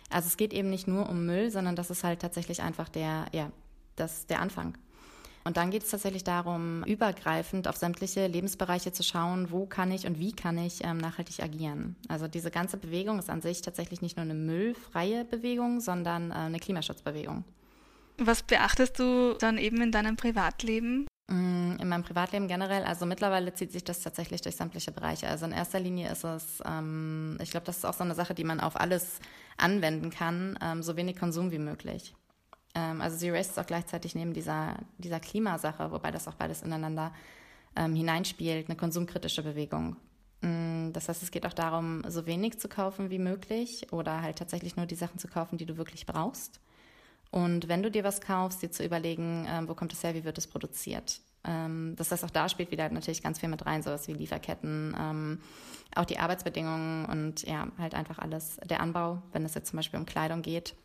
also 0.10 0.28
es 0.28 0.38
geht 0.38 0.54
eben 0.54 0.70
nicht 0.70 0.88
nur 0.88 1.10
um 1.10 1.26
Müll, 1.26 1.50
sondern 1.50 1.76
das 1.76 1.90
ist 1.90 2.04
halt 2.04 2.20
tatsächlich 2.22 2.62
einfach 2.62 2.90
der, 2.90 3.26
ja, 3.32 3.52
das, 3.96 4.28
der 4.28 4.42
Anfang. 4.42 4.78
Und 5.46 5.58
dann 5.58 5.70
geht 5.70 5.84
es 5.84 5.92
tatsächlich 5.92 6.24
darum, 6.24 6.84
übergreifend 6.86 7.68
auf 7.68 7.78
sämtliche 7.78 8.26
Lebensbereiche 8.26 8.92
zu 8.92 9.04
schauen, 9.04 9.52
wo 9.52 9.68
kann 9.68 9.92
ich 9.92 10.08
und 10.08 10.20
wie 10.20 10.34
kann 10.34 10.58
ich 10.58 10.84
ähm, 10.84 10.98
nachhaltig 10.98 11.44
agieren. 11.44 11.96
Also 12.08 12.28
diese 12.28 12.50
ganze 12.50 12.78
Bewegung 12.78 13.20
ist 13.20 13.30
an 13.30 13.42
sich 13.42 13.62
tatsächlich 13.62 14.02
nicht 14.02 14.18
nur 14.18 14.24
eine 14.24 14.34
müllfreie 14.34 15.24
Bewegung, 15.24 15.82
sondern 15.82 16.32
äh, 16.32 16.34
eine 16.34 16.60
Klimaschutzbewegung. 16.60 17.44
Was 18.18 18.42
beachtest 18.42 18.98
du 18.98 19.36
dann 19.40 19.60
eben 19.60 19.80
in 19.82 19.92
deinem 19.92 20.16
Privatleben? 20.16 21.06
Mm, 21.28 21.76
in 21.80 21.90
meinem 21.90 22.04
Privatleben 22.04 22.48
generell, 22.48 22.84
also 22.84 23.06
mittlerweile 23.06 23.54
zieht 23.54 23.72
sich 23.72 23.84
das 23.84 24.02
tatsächlich 24.02 24.42
durch 24.42 24.56
sämtliche 24.56 24.92
Bereiche. 24.92 25.28
Also 25.28 25.46
in 25.46 25.52
erster 25.52 25.80
Linie 25.80 26.12
ist 26.12 26.24
es, 26.24 26.64
ähm, 26.66 27.38
ich 27.40 27.52
glaube, 27.52 27.68
das 27.68 27.78
ist 27.78 27.86
auch 27.86 27.94
so 27.94 28.04
eine 28.04 28.16
Sache, 28.16 28.34
die 28.34 28.44
man 28.44 28.60
auf 28.60 28.80
alles 28.80 29.20
anwenden 29.58 30.10
kann, 30.10 30.58
ähm, 30.60 30.82
so 30.82 30.96
wenig 30.98 31.18
Konsum 31.18 31.52
wie 31.52 31.60
möglich. 31.60 32.16
Ähm, 32.76 33.02
also 33.02 33.18
Zero 33.18 33.36
Waste 33.36 33.60
auch 33.60 33.66
gleichzeitig 33.66 34.14
neben 34.14 34.34
dieser, 34.34 34.78
dieser 34.98 35.20
Klimasache, 35.20 35.92
wobei 35.92 36.12
das 36.12 36.28
auch 36.28 36.36
beides 36.36 36.62
ineinander 36.62 37.14
ähm, 37.76 37.96
hineinspielt, 37.96 38.70
eine 38.70 38.78
konsumkritische 38.78 39.42
Bewegung. 39.42 39.96
Mm, 40.42 40.92
das 40.92 41.10
heißt, 41.10 41.24
es 41.24 41.32
geht 41.32 41.46
auch 41.46 41.54
darum, 41.54 42.04
so 42.08 42.26
wenig 42.26 42.60
zu 42.60 42.68
kaufen 42.68 43.10
wie 43.10 43.20
möglich 43.20 43.92
oder 43.92 44.22
halt 44.22 44.38
tatsächlich 44.38 44.76
nur 44.76 44.86
die 44.86 44.96
Sachen 44.96 45.20
zu 45.20 45.28
kaufen, 45.28 45.58
die 45.58 45.66
du 45.66 45.78
wirklich 45.78 46.06
brauchst. 46.06 46.60
Und 47.32 47.68
wenn 47.68 47.84
du 47.84 47.90
dir 47.90 48.04
was 48.04 48.22
kaufst, 48.22 48.62
dir 48.62 48.72
zu 48.72 48.84
überlegen, 48.84 49.48
ähm, 49.50 49.68
wo 49.68 49.74
kommt 49.74 49.94
es 49.94 50.04
her, 50.04 50.14
wie 50.14 50.24
wird 50.24 50.38
es 50.38 50.48
produziert. 50.48 51.20
Ähm, 51.44 51.96
das 51.98 52.12
heißt, 52.12 52.24
auch 52.24 52.30
da 52.30 52.50
spielt 52.50 52.72
wieder 52.72 52.90
natürlich 52.90 53.24
ganz 53.24 53.40
viel 53.40 53.50
mit 53.50 53.66
rein, 53.66 53.84
sowas 53.84 54.08
wie 54.08 54.14
Lieferketten, 54.14 54.96
ähm, 54.98 55.42
auch 55.96 56.06
die 56.06 56.18
Arbeitsbedingungen 56.18 57.06
und 57.06 57.44
ja, 57.44 57.68
halt 57.78 57.94
einfach 57.94 58.20
alles, 58.20 58.58
der 58.66 58.80
Anbau, 58.80 59.22
wenn 59.32 59.46
es 59.46 59.54
jetzt 59.54 59.70
zum 59.70 59.78
Beispiel 59.78 60.00
um 60.00 60.06
Kleidung 60.06 60.42
geht, 60.42 60.76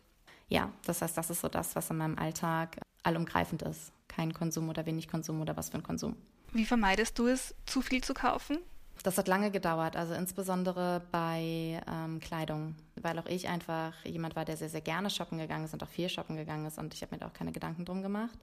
ja, 0.51 0.71
das 0.85 1.01
heißt, 1.01 1.17
das 1.17 1.31
ist 1.31 1.41
so 1.41 1.49
das, 1.49 1.75
was 1.77 1.89
in 1.91 1.97
meinem 1.97 2.19
Alltag 2.19 2.77
allumgreifend 3.03 3.63
ist. 3.63 3.93
Kein 4.09 4.35
Konsum 4.35 4.69
oder 4.69 4.85
wenig 4.85 5.09
Konsum 5.09 5.41
oder 5.41 5.57
was 5.57 5.71
für 5.71 5.77
ein 5.77 5.83
Konsum. 5.83 6.17
Wie 6.53 6.67
vermeidest 6.67 7.19
du 7.19 7.29
es, 7.29 7.55
zu 7.65 7.81
viel 7.81 8.03
zu 8.03 8.13
kaufen? 8.13 8.59
Das 9.05 9.17
hat 9.17 9.29
lange 9.29 9.51
gedauert, 9.51 9.97
also 9.97 10.13
insbesondere 10.13 11.03
bei 11.11 11.81
ähm, 11.89 12.21
Kleidung, 12.21 12.75
weil 12.97 13.19
auch 13.19 13.27
ich 13.27 13.49
einfach 13.49 13.95
jemand 14.05 14.37
war, 14.37 14.45
der 14.45 14.59
sehr, 14.59 14.69
sehr 14.69 14.83
gerne 14.83 15.09
shoppen 15.09 15.39
gegangen 15.39 15.65
ist 15.65 15.73
und 15.73 15.83
auch 15.83 15.89
viel 15.89 16.11
shoppen 16.11 16.37
gegangen 16.37 16.67
ist 16.67 16.77
und 16.77 16.93
ich 16.93 17.01
habe 17.01 17.15
mir 17.15 17.21
da 17.21 17.29
auch 17.29 17.33
keine 17.33 17.53
Gedanken 17.53 17.87
drum 17.87 18.03
gemacht. 18.03 18.39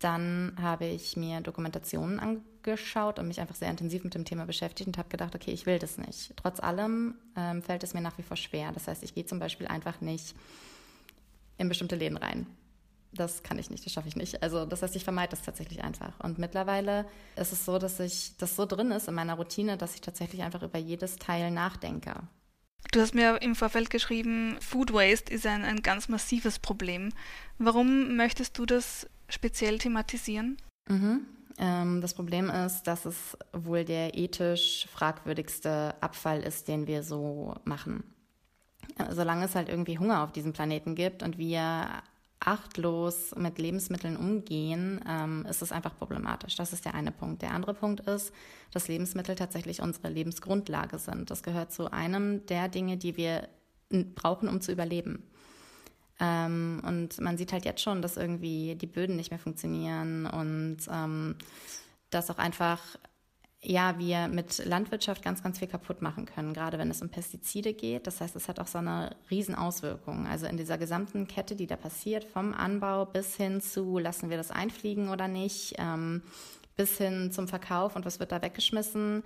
Dann 0.00 0.56
habe 0.60 0.86
ich 0.86 1.16
mir 1.16 1.42
Dokumentationen 1.42 2.18
angeschaut 2.18 3.20
und 3.20 3.28
mich 3.28 3.40
einfach 3.40 3.54
sehr 3.54 3.70
intensiv 3.70 4.02
mit 4.02 4.14
dem 4.14 4.24
Thema 4.24 4.46
beschäftigt 4.46 4.88
und 4.88 4.98
habe 4.98 5.10
gedacht, 5.10 5.36
okay, 5.36 5.52
ich 5.52 5.66
will 5.66 5.78
das 5.78 5.98
nicht. 5.98 6.32
Trotz 6.36 6.58
allem 6.58 7.14
ähm, 7.36 7.62
fällt 7.62 7.84
es 7.84 7.94
mir 7.94 8.00
nach 8.00 8.18
wie 8.18 8.22
vor 8.22 8.36
schwer. 8.36 8.72
Das 8.72 8.88
heißt, 8.88 9.04
ich 9.04 9.14
gehe 9.14 9.26
zum 9.26 9.38
Beispiel 9.38 9.68
einfach 9.68 10.00
nicht 10.00 10.34
in 11.58 11.68
bestimmte 11.68 11.96
Läden 11.96 12.16
rein. 12.16 12.46
Das 13.12 13.42
kann 13.42 13.58
ich 13.58 13.70
nicht, 13.70 13.84
das 13.86 13.92
schaffe 13.92 14.08
ich 14.08 14.16
nicht. 14.16 14.42
Also 14.42 14.66
das 14.66 14.82
heißt, 14.82 14.96
ich 14.96 15.04
vermeide 15.04 15.30
das 15.30 15.42
tatsächlich 15.42 15.84
einfach. 15.84 16.18
Und 16.20 16.38
mittlerweile 16.38 17.06
ist 17.36 17.52
es 17.52 17.64
so, 17.64 17.78
dass 17.78 18.00
ich 18.00 18.36
das 18.38 18.56
so 18.56 18.66
drin 18.66 18.90
ist 18.90 19.08
in 19.08 19.14
meiner 19.14 19.34
Routine, 19.34 19.76
dass 19.76 19.94
ich 19.94 20.00
tatsächlich 20.00 20.42
einfach 20.42 20.62
über 20.62 20.78
jedes 20.78 21.16
Teil 21.16 21.50
nachdenke. 21.50 22.14
Du 22.92 23.00
hast 23.00 23.14
mir 23.14 23.40
im 23.40 23.54
Vorfeld 23.54 23.90
geschrieben, 23.90 24.56
Food 24.60 24.92
Waste 24.92 25.32
ist 25.32 25.46
ein, 25.46 25.64
ein 25.64 25.82
ganz 25.82 26.08
massives 26.08 26.58
Problem. 26.58 27.12
Warum 27.58 28.16
möchtest 28.16 28.58
du 28.58 28.66
das 28.66 29.08
speziell 29.28 29.78
thematisieren? 29.78 30.58
Mhm. 30.88 31.26
Ähm, 31.58 32.00
das 32.00 32.14
Problem 32.14 32.50
ist, 32.50 32.82
dass 32.82 33.04
es 33.04 33.38
wohl 33.52 33.84
der 33.84 34.18
ethisch 34.18 34.86
fragwürdigste 34.92 35.94
Abfall 36.00 36.42
ist, 36.42 36.68
den 36.68 36.86
wir 36.86 37.02
so 37.02 37.54
machen 37.64 38.04
solange 39.10 39.46
es 39.46 39.54
halt 39.54 39.68
irgendwie 39.68 39.98
Hunger 39.98 40.22
auf 40.22 40.32
diesem 40.32 40.52
Planeten 40.52 40.94
gibt 40.94 41.22
und 41.22 41.38
wir 41.38 42.02
achtlos 42.40 43.34
mit 43.36 43.58
Lebensmitteln 43.58 44.16
umgehen, 44.16 45.00
ähm, 45.08 45.46
ist 45.48 45.62
es 45.62 45.72
einfach 45.72 45.96
problematisch. 45.96 46.56
Das 46.56 46.72
ist 46.72 46.84
der 46.84 46.94
eine 46.94 47.10
Punkt. 47.10 47.42
Der 47.42 47.52
andere 47.52 47.74
Punkt 47.74 48.00
ist, 48.00 48.32
dass 48.70 48.88
Lebensmittel 48.88 49.34
tatsächlich 49.34 49.80
unsere 49.80 50.10
Lebensgrundlage 50.10 50.98
sind. 50.98 51.30
Das 51.30 51.42
gehört 51.42 51.72
zu 51.72 51.90
einem 51.90 52.44
der 52.46 52.68
Dinge, 52.68 52.96
die 52.96 53.16
wir 53.16 53.48
brauchen, 54.14 54.48
um 54.48 54.60
zu 54.60 54.72
überleben. 54.72 55.24
Ähm, 56.20 56.82
und 56.86 57.20
man 57.20 57.36
sieht 57.38 57.52
halt 57.52 57.64
jetzt 57.64 57.82
schon, 57.82 58.02
dass 58.02 58.16
irgendwie 58.16 58.76
die 58.76 58.86
Böden 58.86 59.16
nicht 59.16 59.30
mehr 59.30 59.40
funktionieren 59.40 60.26
und 60.26 60.78
ähm, 60.90 61.36
dass 62.10 62.30
auch 62.30 62.38
einfach 62.38 62.80
ja, 63.64 63.98
wir 63.98 64.28
mit 64.28 64.64
Landwirtschaft 64.64 65.22
ganz, 65.22 65.42
ganz 65.42 65.58
viel 65.58 65.68
kaputt 65.68 66.02
machen 66.02 66.26
können, 66.26 66.52
gerade 66.52 66.78
wenn 66.78 66.90
es 66.90 67.02
um 67.02 67.08
Pestizide 67.08 67.72
geht. 67.72 68.06
Das 68.06 68.20
heißt, 68.20 68.36
es 68.36 68.48
hat 68.48 68.60
auch 68.60 68.66
so 68.66 68.78
eine 68.78 69.16
Riesenauswirkung. 69.30 70.26
Also 70.26 70.46
in 70.46 70.56
dieser 70.56 70.78
gesamten 70.78 71.26
Kette, 71.26 71.56
die 71.56 71.66
da 71.66 71.76
passiert, 71.76 72.24
vom 72.24 72.54
Anbau 72.54 73.06
bis 73.06 73.36
hin 73.36 73.60
zu, 73.60 73.98
lassen 73.98 74.30
wir 74.30 74.36
das 74.36 74.50
einfliegen 74.50 75.08
oder 75.08 75.28
nicht, 75.28 75.74
ähm, 75.78 76.22
bis 76.76 76.98
hin 76.98 77.30
zum 77.32 77.48
Verkauf 77.48 77.96
und 77.96 78.04
was 78.04 78.20
wird 78.20 78.32
da 78.32 78.42
weggeschmissen, 78.42 79.22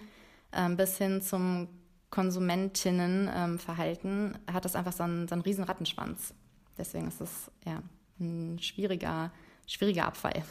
ähm, 0.52 0.76
bis 0.76 0.99
hin 0.99 1.21
zum 1.21 1.68
Konsumentinnenverhalten, 2.11 4.35
ähm, 4.35 4.54
hat 4.54 4.64
das 4.64 4.76
einfach 4.76 4.92
so 4.92 5.02
einen, 5.02 5.28
so 5.28 5.35
einen 5.35 5.42
riesen 5.42 5.64
Rattenschwanz. 5.64 6.35
Deswegen 6.76 7.09
ist 7.09 7.21
es 7.21 7.50
ja 7.66 7.83
ein 8.21 8.59
schwieriger, 8.61 9.33
schwieriger 9.66 10.07
Abfall. 10.07 10.45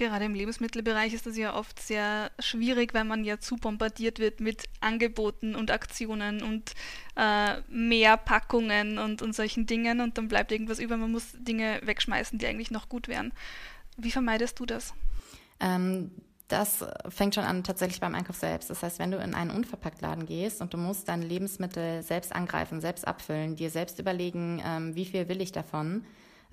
Gerade 0.00 0.24
im 0.24 0.34
Lebensmittelbereich 0.34 1.12
ist 1.12 1.26
das 1.26 1.36
ja 1.36 1.54
oft 1.54 1.78
sehr 1.78 2.30
schwierig, 2.38 2.94
weil 2.94 3.04
man 3.04 3.22
ja 3.22 3.38
zu 3.38 3.56
bombardiert 3.56 4.18
wird 4.18 4.40
mit 4.40 4.64
Angeboten 4.80 5.54
und 5.54 5.70
Aktionen 5.70 6.42
und 6.42 6.72
äh, 7.16 7.60
mehr 7.68 8.16
Packungen 8.16 8.96
und, 8.96 9.20
und 9.20 9.34
solchen 9.34 9.66
Dingen 9.66 10.00
und 10.00 10.16
dann 10.16 10.28
bleibt 10.28 10.52
irgendwas 10.52 10.78
über. 10.78 10.96
Man 10.96 11.12
muss 11.12 11.32
Dinge 11.34 11.82
wegschmeißen, 11.84 12.38
die 12.38 12.46
eigentlich 12.46 12.70
noch 12.70 12.88
gut 12.88 13.08
wären. 13.08 13.32
Wie 13.98 14.10
vermeidest 14.10 14.58
du 14.58 14.64
das? 14.64 14.94
Ähm, 15.60 16.10
das 16.48 16.82
fängt 17.10 17.34
schon 17.34 17.44
an 17.44 17.62
tatsächlich 17.62 18.00
beim 18.00 18.14
Einkauf 18.14 18.36
selbst. 18.36 18.70
Das 18.70 18.82
heißt, 18.82 19.00
wenn 19.00 19.10
du 19.10 19.18
in 19.18 19.34
einen 19.34 19.50
Unverpacktladen 19.50 20.24
gehst 20.24 20.62
und 20.62 20.72
du 20.72 20.78
musst 20.78 21.10
deine 21.10 21.26
Lebensmittel 21.26 22.02
selbst 22.02 22.34
angreifen, 22.34 22.80
selbst 22.80 23.06
abfüllen, 23.06 23.54
dir 23.54 23.68
selbst 23.68 23.98
überlegen, 23.98 24.62
ähm, 24.64 24.94
wie 24.94 25.04
viel 25.04 25.28
will 25.28 25.42
ich 25.42 25.52
davon, 25.52 26.06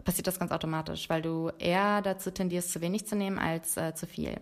passiert 0.03 0.27
das 0.27 0.39
ganz 0.39 0.51
automatisch, 0.51 1.09
weil 1.09 1.21
du 1.21 1.51
eher 1.59 2.01
dazu 2.01 2.31
tendierst, 2.31 2.71
zu 2.71 2.81
wenig 2.81 3.07
zu 3.07 3.15
nehmen 3.15 3.39
als 3.39 3.77
äh, 3.77 3.93
zu 3.95 4.07
viel. 4.07 4.39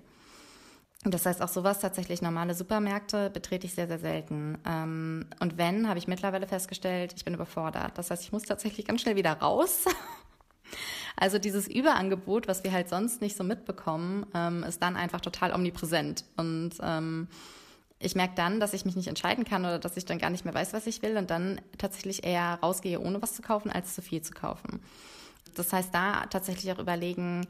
Das 1.03 1.25
heißt, 1.25 1.41
auch 1.41 1.49
sowas 1.49 1.79
tatsächlich 1.79 2.23
normale 2.23 2.55
Supermärkte 2.55 3.29
betrete 3.29 3.67
ich 3.67 3.75
sehr, 3.75 3.87
sehr 3.87 3.99
selten. 3.99 4.57
Ähm, 4.65 5.27
und 5.39 5.57
wenn, 5.57 5.87
habe 5.87 5.99
ich 5.99 6.07
mittlerweile 6.07 6.47
festgestellt, 6.47 7.13
ich 7.15 7.23
bin 7.23 7.35
überfordert. 7.35 7.97
Das 7.97 8.09
heißt, 8.09 8.23
ich 8.23 8.31
muss 8.31 8.43
tatsächlich 8.43 8.87
ganz 8.87 9.01
schnell 9.01 9.15
wieder 9.15 9.33
raus. 9.33 9.85
Also 11.17 11.39
dieses 11.39 11.69
Überangebot, 11.69 12.49
was 12.49 12.65
wir 12.65 12.73
halt 12.73 12.89
sonst 12.89 13.21
nicht 13.21 13.37
so 13.37 13.43
mitbekommen, 13.45 14.25
ähm, 14.33 14.63
ist 14.63 14.81
dann 14.81 14.97
einfach 14.97 15.21
total 15.21 15.53
omnipräsent. 15.53 16.25
Und 16.35 16.71
ähm, 16.81 17.29
ich 17.99 18.15
merke 18.15 18.33
dann, 18.35 18.59
dass 18.59 18.73
ich 18.73 18.83
mich 18.83 18.97
nicht 18.97 19.07
entscheiden 19.07 19.45
kann 19.45 19.63
oder 19.63 19.79
dass 19.79 19.95
ich 19.95 20.05
dann 20.05 20.19
gar 20.19 20.29
nicht 20.29 20.43
mehr 20.43 20.53
weiß, 20.53 20.73
was 20.73 20.87
ich 20.87 21.01
will 21.01 21.15
und 21.15 21.29
dann 21.29 21.61
tatsächlich 21.77 22.25
eher 22.25 22.59
rausgehe, 22.61 22.99
ohne 22.99 23.21
was 23.21 23.33
zu 23.33 23.41
kaufen, 23.41 23.71
als 23.71 23.95
zu 23.95 24.01
viel 24.01 24.21
zu 24.21 24.33
kaufen. 24.33 24.81
Das 25.57 25.73
heißt, 25.73 25.93
da 25.93 26.25
tatsächlich 26.27 26.71
auch 26.71 26.79
überlegen, 26.79 27.47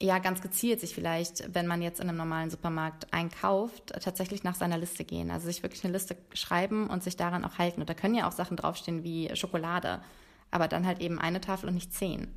ja, 0.00 0.18
ganz 0.18 0.42
gezielt 0.42 0.80
sich 0.80 0.94
vielleicht, 0.94 1.54
wenn 1.54 1.66
man 1.66 1.80
jetzt 1.80 2.00
in 2.00 2.08
einem 2.08 2.18
normalen 2.18 2.50
Supermarkt 2.50 3.12
einkauft, 3.14 3.94
tatsächlich 4.02 4.44
nach 4.44 4.54
seiner 4.54 4.76
Liste 4.76 5.04
gehen. 5.04 5.30
Also 5.30 5.46
sich 5.46 5.62
wirklich 5.62 5.84
eine 5.84 5.92
Liste 5.94 6.16
schreiben 6.34 6.88
und 6.88 7.02
sich 7.02 7.16
daran 7.16 7.44
auch 7.44 7.58
halten. 7.58 7.80
Und 7.80 7.88
da 7.88 7.94
können 7.94 8.14
ja 8.14 8.28
auch 8.28 8.32
Sachen 8.32 8.56
draufstehen 8.56 9.04
wie 9.04 9.34
Schokolade, 9.34 10.02
aber 10.50 10.68
dann 10.68 10.86
halt 10.86 11.00
eben 11.00 11.18
eine 11.18 11.40
Tafel 11.40 11.68
und 11.68 11.74
nicht 11.74 11.94
zehn. 11.94 12.28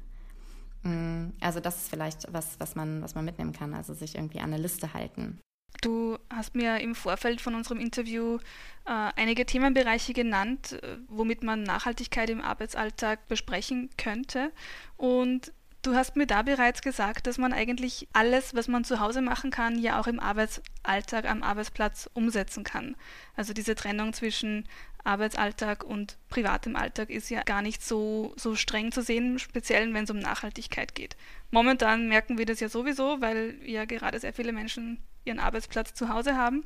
Mm, 0.83 1.31
also 1.41 1.59
das 1.59 1.77
ist 1.77 1.89
vielleicht 1.89 2.31
was, 2.31 2.59
was 2.59 2.75
man, 2.75 3.01
was 3.01 3.15
man 3.15 3.25
mitnehmen 3.25 3.51
kann, 3.51 3.73
also 3.73 3.93
sich 3.93 4.15
irgendwie 4.15 4.39
an 4.39 4.53
eine 4.53 4.61
Liste 4.61 4.93
halten. 4.93 5.39
Du 5.81 6.17
hast 6.29 6.55
mir 6.55 6.79
im 6.81 6.93
Vorfeld 6.93 7.39
von 7.39 7.55
unserem 7.55 7.79
Interview 7.79 8.38
äh, 8.86 9.12
einige 9.15 9.45
Themenbereiche 9.45 10.13
genannt, 10.13 10.74
äh, 10.74 10.98
womit 11.07 11.43
man 11.43 11.63
Nachhaltigkeit 11.63 12.29
im 12.29 12.41
Arbeitsalltag 12.41 13.27
besprechen 13.29 13.89
könnte. 13.98 14.51
Und 14.98 15.53
du 15.81 15.95
hast 15.95 16.17
mir 16.17 16.27
da 16.27 16.41
bereits 16.41 16.81
gesagt, 16.81 17.27
dass 17.27 17.38
man 17.38 17.53
eigentlich 17.53 18.09
alles, 18.12 18.53
was 18.53 18.67
man 18.67 18.83
zu 18.83 19.00
Hause 19.00 19.21
machen 19.21 19.51
kann, 19.51 19.79
ja 19.79 20.00
auch 20.01 20.07
im 20.07 20.19
Arbeitsalltag 20.19 21.29
am 21.29 21.43
Arbeitsplatz 21.43 22.09
umsetzen 22.13 22.65
kann. 22.65 22.98
Also 23.38 23.53
diese 23.53 23.75
Trennung 23.75 24.12
zwischen 24.12 24.67
Arbeitsalltag 25.05 25.86
und 25.86 26.17
privatem 26.27 26.75
Alltag 26.75 27.09
ist 27.09 27.29
ja 27.29 27.43
gar 27.43 27.62
nicht 27.62 27.81
so, 27.81 28.33
so 28.36 28.55
streng 28.55 28.91
zu 28.91 29.01
sehen, 29.01 29.39
speziell 29.39 29.93
wenn 29.93 30.03
es 30.03 30.09
um 30.09 30.19
Nachhaltigkeit 30.19 30.93
geht. 30.93 31.15
Momentan 31.51 32.09
merken 32.09 32.38
wir 32.38 32.45
das 32.45 32.59
ja 32.59 32.67
sowieso, 32.67 33.21
weil 33.21 33.55
ja 33.63 33.86
gerade 33.86 34.19
sehr 34.19 34.33
viele 34.33 34.51
Menschen 34.51 35.00
ihren 35.25 35.39
Arbeitsplatz 35.39 35.93
zu 35.93 36.09
Hause 36.09 36.38
haben. 36.38 36.63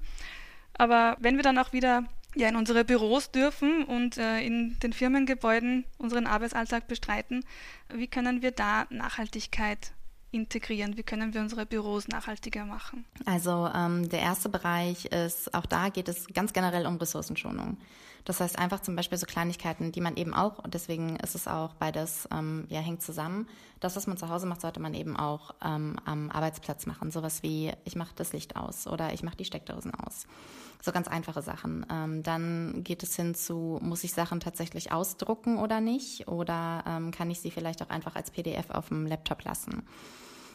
Aber 0.74 1.18
wenn 1.20 1.36
wir 1.36 1.44
dann 1.44 1.58
auch 1.58 1.74
wieder 1.74 2.04
ja, 2.36 2.50
in 2.50 2.56
unsere 2.56 2.84
Büros 2.84 3.32
dürfen 3.32 3.84
und 3.84 4.18
äh, 4.18 4.42
in 4.42 4.78
den 4.80 4.94
Firmengebäuden 4.94 5.86
unseren 5.98 6.26
Arbeitsalltag 6.26 6.88
bestreiten, 6.88 7.46
wie 7.94 8.08
können 8.08 8.42
wir 8.42 8.52
da 8.52 8.88
Nachhaltigkeit 8.90 9.94
integrieren? 10.32 10.98
Wie 10.98 11.04
können 11.04 11.34
wir 11.34 11.42
unsere 11.42 11.66
Büros 11.66 12.08
nachhaltiger 12.08 12.66
machen? 12.66 13.06
Also 13.26 13.70
ähm, 13.74 14.10
der 14.10 14.20
erste 14.20 14.50
Bereich 14.50 15.06
ist, 15.06 15.54
auch 15.54 15.68
da 15.68 15.90
geht 15.90 16.10
es 16.10 16.28
ganz 16.34 16.54
generell 16.54 16.88
um 16.88 16.98
Ressourcenschonung. 16.98 17.78
Das 18.26 18.40
heißt 18.40 18.58
einfach 18.58 18.80
zum 18.80 18.96
Beispiel 18.96 19.18
so 19.18 19.26
Kleinigkeiten, 19.26 19.92
die 19.92 20.02
man 20.02 20.16
eben 20.16 20.34
auch, 20.34 20.60
und 20.60 20.74
deswegen 20.74 21.18
ist 21.18 21.36
es 21.36 21.48
auch 21.48 21.74
beides, 21.74 22.28
ähm, 22.32 22.66
ja, 22.70 22.80
hängt 22.80 23.02
zusammen. 23.02 23.48
Das, 23.80 23.96
was 23.96 24.08
man 24.08 24.18
zu 24.18 24.30
Hause 24.30 24.46
macht, 24.46 24.62
sollte 24.62 24.80
man 24.80 24.94
eben 24.94 25.18
auch 25.18 25.54
ähm, 25.64 25.98
am 26.06 26.32
Arbeitsplatz 26.32 26.86
machen. 26.86 27.12
Sowas 27.12 27.44
wie, 27.44 27.72
ich 27.84 27.96
mache 27.96 28.14
das 28.16 28.32
Licht 28.32 28.56
aus 28.56 28.88
oder 28.88 29.14
ich 29.14 29.24
mache 29.24 29.36
die 29.36 29.46
Steckdosen 29.46 29.94
aus. 29.94 30.26
So 30.82 30.92
ganz 30.92 31.08
einfache 31.08 31.42
Sachen. 31.42 31.86
Ähm, 31.92 32.24
dann 32.24 32.84
geht 32.84 33.04
es 33.04 33.16
hin 33.16 33.36
zu, 33.36 33.80
muss 33.82 34.04
ich 34.04 34.14
Sachen 34.14 34.40
tatsächlich 34.40 34.92
ausdrucken 34.92 35.58
oder 35.58 35.82
nicht? 35.82 36.28
Oder 36.28 36.84
ähm, 36.88 37.12
kann 37.12 37.30
ich 37.30 37.42
sie 37.42 37.52
vielleicht 37.52 37.82
auch 37.82 37.90
einfach 37.90 38.16
als 38.16 38.32
PDF 38.32 38.70
auf 38.70 38.88
dem 38.88 39.06
Laptop 39.06 39.44
lassen? 39.44 39.86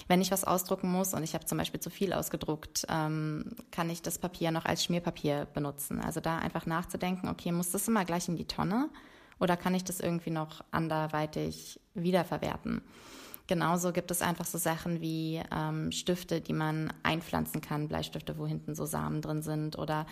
Wenn 0.08 0.22
ich 0.22 0.30
was 0.30 0.44
ausdrucken 0.44 0.90
muss 0.90 1.12
und 1.12 1.22
ich 1.22 1.34
habe 1.34 1.44
zum 1.44 1.58
Beispiel 1.58 1.80
zu 1.80 1.90
viel 1.90 2.14
ausgedruckt, 2.14 2.86
ähm, 2.88 3.44
kann 3.70 3.90
ich 3.90 4.00
das 4.00 4.18
Papier 4.18 4.50
noch 4.50 4.64
als 4.64 4.82
Schmierpapier 4.82 5.46
benutzen. 5.52 6.00
Also 6.00 6.20
da 6.20 6.38
einfach 6.38 6.64
nachzudenken, 6.64 7.28
okay, 7.28 7.52
muss 7.52 7.70
das 7.70 7.86
immer 7.86 8.06
gleich 8.06 8.26
in 8.28 8.36
die 8.36 8.46
Tonne 8.46 8.88
oder 9.38 9.56
kann 9.56 9.74
ich 9.74 9.84
das 9.84 10.00
irgendwie 10.00 10.30
noch 10.30 10.64
anderweitig 10.70 11.78
wiederverwerten? 11.94 12.80
Genauso 13.46 13.92
gibt 13.92 14.10
es 14.10 14.22
einfach 14.22 14.44
so 14.46 14.58
Sachen 14.58 15.00
wie 15.00 15.42
ähm, 15.54 15.92
Stifte, 15.92 16.40
die 16.40 16.52
man 16.52 16.92
einpflanzen 17.02 17.60
kann, 17.60 17.88
Bleistifte, 17.88 18.38
wo 18.38 18.46
hinten 18.46 18.74
so 18.74 18.86
Samen 18.86 19.22
drin 19.22 19.42
sind 19.42 19.78
oder 19.78 20.06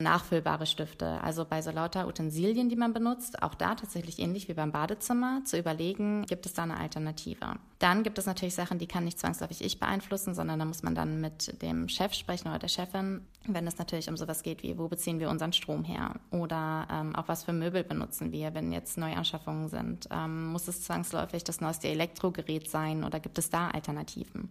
nachfüllbare 0.00 0.66
Stifte. 0.66 1.22
Also 1.22 1.44
bei 1.44 1.62
so 1.62 1.70
lauter 1.70 2.06
Utensilien, 2.06 2.68
die 2.68 2.76
man 2.76 2.92
benutzt, 2.92 3.42
auch 3.42 3.54
da 3.54 3.74
tatsächlich 3.74 4.18
ähnlich 4.18 4.48
wie 4.48 4.54
beim 4.54 4.72
Badezimmer, 4.72 5.42
zu 5.44 5.58
überlegen, 5.58 6.24
gibt 6.26 6.46
es 6.46 6.54
da 6.54 6.64
eine 6.64 6.78
Alternative. 6.78 7.54
Dann 7.78 8.02
gibt 8.02 8.18
es 8.18 8.26
natürlich 8.26 8.54
Sachen, 8.54 8.78
die 8.78 8.86
kann 8.86 9.04
nicht 9.04 9.18
zwangsläufig 9.18 9.62
ich 9.62 9.80
beeinflussen, 9.80 10.34
sondern 10.34 10.58
da 10.58 10.64
muss 10.64 10.82
man 10.82 10.94
dann 10.94 11.20
mit 11.20 11.62
dem 11.62 11.88
Chef 11.88 12.12
sprechen 12.14 12.48
oder 12.48 12.58
der 12.58 12.68
Chefin, 12.68 13.26
wenn 13.46 13.66
es 13.66 13.78
natürlich 13.78 14.08
um 14.08 14.16
sowas 14.16 14.42
geht 14.42 14.62
wie, 14.62 14.78
wo 14.78 14.88
beziehen 14.88 15.20
wir 15.20 15.30
unseren 15.30 15.52
Strom 15.52 15.84
her 15.84 16.14
oder 16.30 16.86
ähm, 16.90 17.16
auch 17.16 17.28
was 17.28 17.44
für 17.44 17.52
Möbel 17.52 17.84
benutzen 17.84 18.32
wir, 18.32 18.54
wenn 18.54 18.72
jetzt 18.72 18.98
Neuanschaffungen 18.98 19.68
sind. 19.68 20.08
Ähm, 20.10 20.46
muss 20.46 20.68
es 20.68 20.82
zwangsläufig 20.82 21.44
das 21.44 21.60
neueste 21.60 21.88
Elektrogerät 21.88 22.68
sein 22.68 23.04
oder 23.04 23.20
gibt 23.20 23.38
es 23.38 23.50
da 23.50 23.68
Alternativen? 23.68 24.50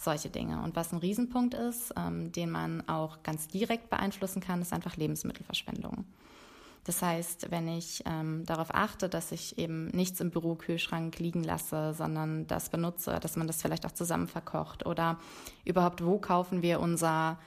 Solche 0.00 0.30
Dinge. 0.30 0.62
Und 0.62 0.76
was 0.76 0.92
ein 0.92 0.98
Riesenpunkt 0.98 1.54
ist, 1.54 1.92
ähm, 1.96 2.32
den 2.32 2.50
man 2.50 2.88
auch 2.88 3.22
ganz 3.22 3.48
direkt 3.48 3.90
beeinflussen 3.90 4.40
kann, 4.40 4.62
ist 4.62 4.72
einfach 4.72 4.96
Lebensmittelverschwendung. 4.96 6.04
Das 6.84 7.02
heißt, 7.02 7.50
wenn 7.50 7.68
ich 7.68 8.02
ähm, 8.06 8.44
darauf 8.46 8.74
achte, 8.74 9.10
dass 9.10 9.32
ich 9.32 9.58
eben 9.58 9.88
nichts 9.88 10.20
im 10.20 10.30
Bürokühlschrank 10.30 11.18
liegen 11.18 11.44
lasse, 11.44 11.92
sondern 11.92 12.46
das 12.46 12.70
benutze, 12.70 13.20
dass 13.20 13.36
man 13.36 13.46
das 13.46 13.60
vielleicht 13.60 13.84
auch 13.84 13.92
zusammen 13.92 14.26
verkocht 14.26 14.86
oder 14.86 15.18
überhaupt, 15.66 16.02
wo 16.02 16.18
kaufen 16.18 16.62
wir 16.62 16.80
unser 16.80 17.38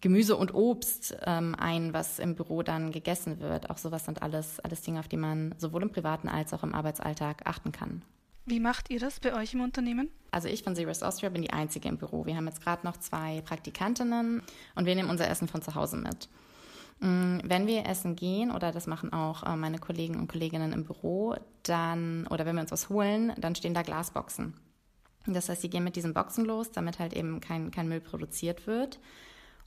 Gemüse 0.00 0.36
und 0.36 0.54
Obst 0.54 1.16
ähm, 1.26 1.54
ein, 1.56 1.92
was 1.92 2.18
im 2.18 2.34
Büro 2.34 2.62
dann 2.62 2.90
gegessen 2.90 3.40
wird. 3.40 3.68
Auch 3.68 3.78
sowas 3.78 4.06
sind 4.06 4.22
alles, 4.22 4.58
alles 4.60 4.80
Dinge, 4.80 5.00
auf 5.00 5.08
die 5.08 5.18
man 5.18 5.54
sowohl 5.58 5.82
im 5.82 5.90
privaten 5.90 6.28
als 6.28 6.54
auch 6.54 6.62
im 6.62 6.74
Arbeitsalltag 6.74 7.42
achten 7.44 7.70
kann. 7.70 8.02
Wie 8.44 8.60
macht 8.60 8.90
ihr 8.90 8.98
das 8.98 9.20
bei 9.20 9.34
euch 9.34 9.54
im 9.54 9.60
Unternehmen? 9.60 10.10
Also 10.32 10.48
ich 10.48 10.62
von 10.62 10.74
Zeros 10.74 11.02
Austria 11.02 11.28
bin 11.28 11.42
die 11.42 11.52
Einzige 11.52 11.88
im 11.88 11.98
Büro. 11.98 12.26
Wir 12.26 12.36
haben 12.36 12.46
jetzt 12.46 12.62
gerade 12.62 12.84
noch 12.84 12.96
zwei 12.96 13.40
Praktikantinnen 13.42 14.42
und 14.74 14.86
wir 14.86 14.94
nehmen 14.94 15.10
unser 15.10 15.28
Essen 15.28 15.46
von 15.46 15.62
zu 15.62 15.74
Hause 15.74 15.96
mit. 15.96 16.28
Mm, 17.00 17.38
wenn 17.44 17.66
wir 17.66 17.86
essen 17.86 18.16
gehen, 18.16 18.50
oder 18.50 18.72
das 18.72 18.86
machen 18.86 19.12
auch 19.12 19.44
äh, 19.44 19.56
meine 19.56 19.78
Kollegen 19.78 20.16
und 20.16 20.28
Kolleginnen 20.28 20.72
im 20.72 20.84
Büro, 20.84 21.36
dann, 21.62 22.26
oder 22.28 22.46
wenn 22.46 22.56
wir 22.56 22.62
uns 22.62 22.72
was 22.72 22.88
holen, 22.88 23.32
dann 23.38 23.54
stehen 23.54 23.74
da 23.74 23.82
Glasboxen. 23.82 24.54
Das 25.26 25.48
heißt, 25.48 25.62
sie 25.62 25.70
gehen 25.70 25.84
mit 25.84 25.94
diesen 25.94 26.14
Boxen 26.14 26.44
los, 26.44 26.72
damit 26.72 26.98
halt 26.98 27.12
eben 27.12 27.40
kein, 27.40 27.70
kein 27.70 27.88
Müll 27.88 28.00
produziert 28.00 28.66
wird. 28.66 28.98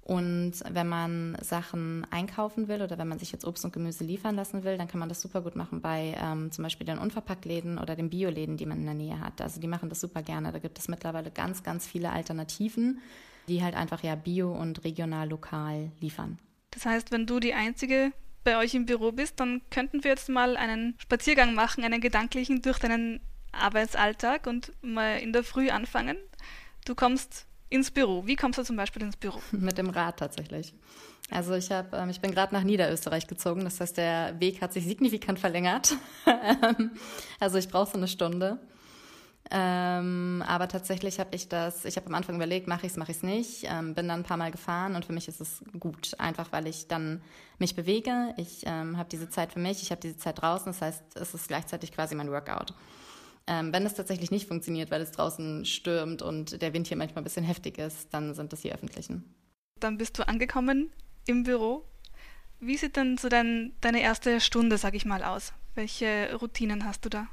Und 0.05 0.53
wenn 0.69 0.87
man 0.87 1.35
Sachen 1.41 2.05
einkaufen 2.11 2.67
will 2.67 2.83
oder 2.83 2.99
wenn 2.99 3.07
man 3.07 3.17
sich 3.17 3.31
jetzt 3.31 3.43
Obst 3.43 3.65
und 3.65 3.73
Gemüse 3.73 4.03
liefern 4.03 4.35
lassen 4.35 4.63
will, 4.63 4.77
dann 4.77 4.87
kann 4.87 4.99
man 4.99 5.09
das 5.09 5.19
super 5.19 5.41
gut 5.41 5.55
machen 5.55 5.81
bei 5.81 6.15
ähm, 6.21 6.51
zum 6.51 6.61
Beispiel 6.61 6.85
den 6.85 6.99
Unverpacktläden 6.99 7.79
oder 7.79 7.95
den 7.95 8.11
Bioläden, 8.11 8.55
die 8.55 8.67
man 8.67 8.77
in 8.77 8.85
der 8.85 8.93
Nähe 8.93 9.19
hat. 9.19 9.41
Also 9.41 9.59
die 9.59 9.67
machen 9.67 9.89
das 9.89 10.01
super 10.01 10.21
gerne. 10.21 10.51
Da 10.51 10.59
gibt 10.59 10.77
es 10.77 10.87
mittlerweile 10.89 11.31
ganz, 11.31 11.63
ganz 11.63 11.87
viele 11.87 12.11
Alternativen, 12.11 13.01
die 13.47 13.63
halt 13.63 13.75
einfach 13.75 14.03
ja 14.03 14.13
bio 14.13 14.53
und 14.53 14.83
regional 14.83 15.27
lokal 15.27 15.91
liefern. 15.99 16.37
Das 16.69 16.85
heißt, 16.85 17.11
wenn 17.11 17.25
du 17.25 17.39
die 17.39 17.55
einzige 17.55 18.11
bei 18.43 18.59
euch 18.59 18.75
im 18.75 18.85
Büro 18.85 19.11
bist, 19.11 19.39
dann 19.39 19.63
könnten 19.71 20.03
wir 20.03 20.11
jetzt 20.11 20.29
mal 20.29 20.55
einen 20.55 20.93
Spaziergang 20.99 21.55
machen, 21.55 21.83
einen 21.83 21.99
gedanklichen 21.99 22.61
durch 22.61 22.77
deinen 22.77 23.21
Arbeitsalltag 23.53 24.45
und 24.45 24.71
mal 24.83 25.17
in 25.17 25.33
der 25.33 25.43
Früh 25.43 25.71
anfangen. 25.71 26.17
Du 26.85 26.93
kommst 26.93 27.47
ins 27.69 27.91
Büro. 27.91 28.25
Wie 28.25 28.35
kommst 28.35 28.59
du 28.59 28.63
zum 28.63 28.75
Beispiel 28.75 29.01
ins 29.01 29.17
Büro? 29.17 29.39
Mit 29.51 29.77
dem 29.77 29.89
Rad 29.89 30.17
tatsächlich. 30.17 30.73
Also 31.31 31.53
ich 31.55 31.71
habe, 31.71 31.97
ähm, 31.97 32.09
ich 32.09 32.21
bin 32.21 32.31
gerade 32.31 32.53
nach 32.53 32.63
Niederösterreich 32.63 33.27
gezogen. 33.27 33.63
Das 33.63 33.79
heißt, 33.79 33.97
der 33.97 34.39
Weg 34.39 34.61
hat 34.61 34.73
sich 34.73 34.85
signifikant 34.85 35.39
verlängert. 35.39 35.95
also 37.39 37.57
ich 37.57 37.67
brauche 37.67 37.91
so 37.91 37.97
eine 37.97 38.07
Stunde. 38.07 38.59
Ähm, 39.51 40.43
aber 40.47 40.67
tatsächlich 40.67 41.19
habe 41.19 41.35
ich 41.35 41.47
das, 41.47 41.85
ich 41.85 41.97
habe 41.97 42.07
am 42.07 42.15
Anfang 42.15 42.35
überlegt, 42.35 42.67
mache 42.67 42.87
ich 42.87 42.93
es, 42.93 42.97
mache 42.97 43.11
ich 43.11 43.17
es 43.17 43.23
nicht, 43.23 43.63
ähm, 43.65 43.93
bin 43.93 44.07
dann 44.07 44.21
ein 44.21 44.23
paar 44.23 44.37
Mal 44.37 44.49
gefahren 44.49 44.95
und 44.95 45.05
für 45.05 45.13
mich 45.13 45.27
ist 45.27 45.39
es 45.39 45.63
gut, 45.79 46.15
einfach 46.17 46.51
weil 46.51 46.65
ich 46.65 46.87
dann 46.87 47.21
mich 47.59 47.75
bewege, 47.75 48.33
ich 48.37 48.63
ähm, 48.65 48.97
habe 48.97 49.07
diese 49.07 49.29
Zeit 49.29 49.53
für 49.53 49.59
mich, 49.59 49.83
ich 49.83 49.91
habe 49.91 50.01
diese 50.01 50.17
Zeit 50.17 50.41
draußen, 50.41 50.65
das 50.65 50.81
heißt, 50.81 51.03
es 51.15 51.35
ist 51.35 51.47
gleichzeitig 51.47 51.91
quasi 51.91 52.15
mein 52.15 52.31
Workout. 52.31 52.73
Ähm, 53.47 53.71
wenn 53.71 53.85
es 53.85 53.93
tatsächlich 53.93 54.31
nicht 54.31 54.47
funktioniert, 54.47 54.89
weil 54.89 55.01
es 55.01 55.11
draußen 55.11 55.65
stürmt 55.65 56.21
und 56.21 56.61
der 56.61 56.73
Wind 56.73 56.87
hier 56.87 56.97
manchmal 56.97 57.21
ein 57.21 57.25
bisschen 57.25 57.45
heftig 57.45 57.77
ist, 57.77 58.11
dann 58.11 58.33
sind 58.33 58.53
das 58.53 58.61
die 58.61 58.73
öffentlichen. 58.73 59.23
Dann 59.79 59.97
bist 59.97 60.17
du 60.17 60.27
angekommen 60.27 60.89
im 61.27 61.43
Büro. 61.43 61.83
Wie 62.59 62.77
sieht 62.77 62.95
denn 62.95 63.17
so 63.17 63.29
dein, 63.29 63.73
deine 63.81 64.01
erste 64.01 64.41
Stunde, 64.41 64.77
sag 64.77 64.95
ich 64.95 65.05
mal, 65.05 65.23
aus? 65.23 65.53
Welche 65.75 66.35
Routinen 66.41 66.85
hast 66.85 67.05
du 67.05 67.09
da? 67.09 67.27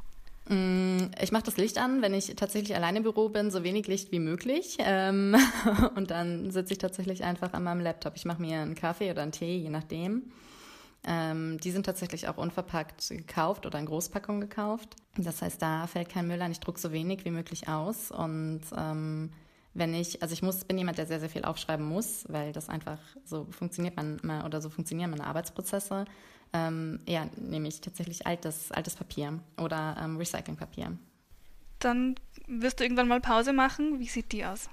Mm, 0.49 1.11
ich 1.21 1.33
mache 1.33 1.45
das 1.45 1.57
Licht 1.57 1.79
an, 1.79 2.03
wenn 2.03 2.13
ich 2.13 2.35
tatsächlich 2.37 2.75
alleine 2.75 2.99
im 2.99 3.05
Büro 3.05 3.29
bin, 3.29 3.51
so 3.51 3.63
wenig 3.63 3.87
Licht 3.87 4.13
wie 4.13 4.19
möglich. 4.19 4.77
Ähm, 4.81 5.37
und 5.95 6.11
dann 6.11 6.51
sitze 6.51 6.73
ich 6.73 6.79
tatsächlich 6.79 7.25
einfach 7.25 7.53
an 7.53 7.63
meinem 7.63 7.81
Laptop. 7.81 8.15
Ich 8.17 8.25
mache 8.25 8.43
mir 8.43 8.61
einen 8.61 8.75
Kaffee 8.75 9.11
oder 9.11 9.23
einen 9.23 9.33
Tee, 9.33 9.57
je 9.57 9.71
nachdem. 9.71 10.33
Ähm, 11.05 11.59
die 11.59 11.73
sind 11.73 11.85
tatsächlich 11.85 12.29
auch 12.29 12.37
unverpackt 12.37 13.09
gekauft 13.09 13.67
oder 13.67 13.79
in 13.79 13.87
Großpackung 13.87 14.41
gekauft. 14.41 14.97
Das 15.17 15.43
heißt, 15.43 15.61
da 15.61 15.87
fällt 15.87 16.09
kein 16.09 16.29
Müll 16.29 16.41
an. 16.41 16.53
Ich 16.53 16.61
drucke 16.61 16.79
so 16.79 16.93
wenig 16.93 17.25
wie 17.25 17.31
möglich 17.31 17.69
aus. 17.69 18.11
Und 18.13 18.63
ähm, 18.77 19.31
wenn 19.75 19.95
ich, 19.95 20.23
also 20.23 20.33
ich 20.33 20.43
muss, 20.43 20.65
bin 20.65 20.79
jemand, 20.79 20.99
der 20.99 21.07
sehr, 21.07 21.19
sehr 21.19 21.29
viel 21.29 21.45
aufschreiben 21.45 21.85
muss, 21.85 22.25
weil 22.29 22.53
das 22.53 22.69
einfach 22.69 22.99
so 23.25 23.47
funktioniert 23.51 23.97
man 23.97 24.21
oder 24.45 24.61
so 24.61 24.71
funktionieren 24.71 25.11
meine 25.11 25.27
Arbeitsprozesse. 25.27 26.05
Ähm, 26.53 27.01
ja, 27.09 27.27
nehme 27.37 27.69
ich 27.69 27.81
tatsächlich 27.81 28.27
altes, 28.27 28.71
altes 28.71 28.95
Papier 28.95 29.41
oder 29.59 29.97
ähm, 30.01 30.19
Recyclingpapier. 30.19 30.99
Dann 31.79 32.15
wirst 32.47 32.79
du 32.79 32.85
irgendwann 32.85 33.09
mal 33.09 33.21
Pause 33.21 33.53
machen. 33.53 33.99
Wie 33.99 34.07
sieht 34.07 34.31
die 34.33 34.45
aus? 34.45 34.69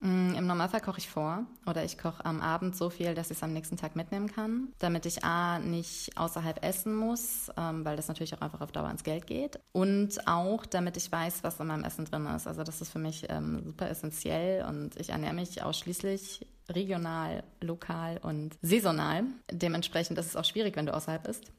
Mm, 0.00 0.34
Im 0.34 0.46
Normalfall 0.46 0.80
koche 0.80 0.98
ich 0.98 1.08
vor 1.08 1.44
oder 1.66 1.84
ich 1.84 1.98
koche 1.98 2.24
am 2.24 2.40
Abend 2.40 2.76
so 2.76 2.88
viel, 2.88 3.14
dass 3.14 3.30
ich 3.30 3.38
es 3.38 3.42
am 3.42 3.52
nächsten 3.52 3.76
Tag 3.76 3.96
mitnehmen 3.96 4.30
kann, 4.30 4.68
damit 4.78 5.06
ich 5.06 5.24
A 5.24 5.58
nicht 5.58 6.16
außerhalb 6.16 6.64
essen 6.64 6.94
muss, 6.94 7.50
ähm, 7.56 7.84
weil 7.84 7.96
das 7.96 8.06
natürlich 8.06 8.34
auch 8.34 8.40
einfach 8.40 8.60
auf 8.60 8.70
Dauer 8.70 8.90
ins 8.90 9.02
Geld 9.02 9.26
geht 9.26 9.58
und 9.72 10.26
auch 10.28 10.66
damit 10.66 10.96
ich 10.96 11.10
weiß, 11.10 11.42
was 11.42 11.58
in 11.58 11.66
meinem 11.66 11.82
Essen 11.82 12.04
drin 12.04 12.26
ist. 12.26 12.46
Also 12.46 12.62
das 12.62 12.80
ist 12.80 12.92
für 12.92 13.00
mich 13.00 13.26
ähm, 13.28 13.64
super 13.64 13.90
essentiell 13.90 14.64
und 14.66 14.94
ich 15.00 15.10
ernähre 15.10 15.34
mich 15.34 15.62
ausschließlich 15.64 16.46
regional, 16.70 17.42
lokal 17.60 18.18
und 18.18 18.56
saisonal. 18.62 19.24
Dementsprechend 19.50 20.18
ist 20.18 20.26
es 20.26 20.36
auch 20.36 20.44
schwierig, 20.44 20.76
wenn 20.76 20.86
du 20.86 20.94
außerhalb 20.94 21.26
isst. 21.26 21.50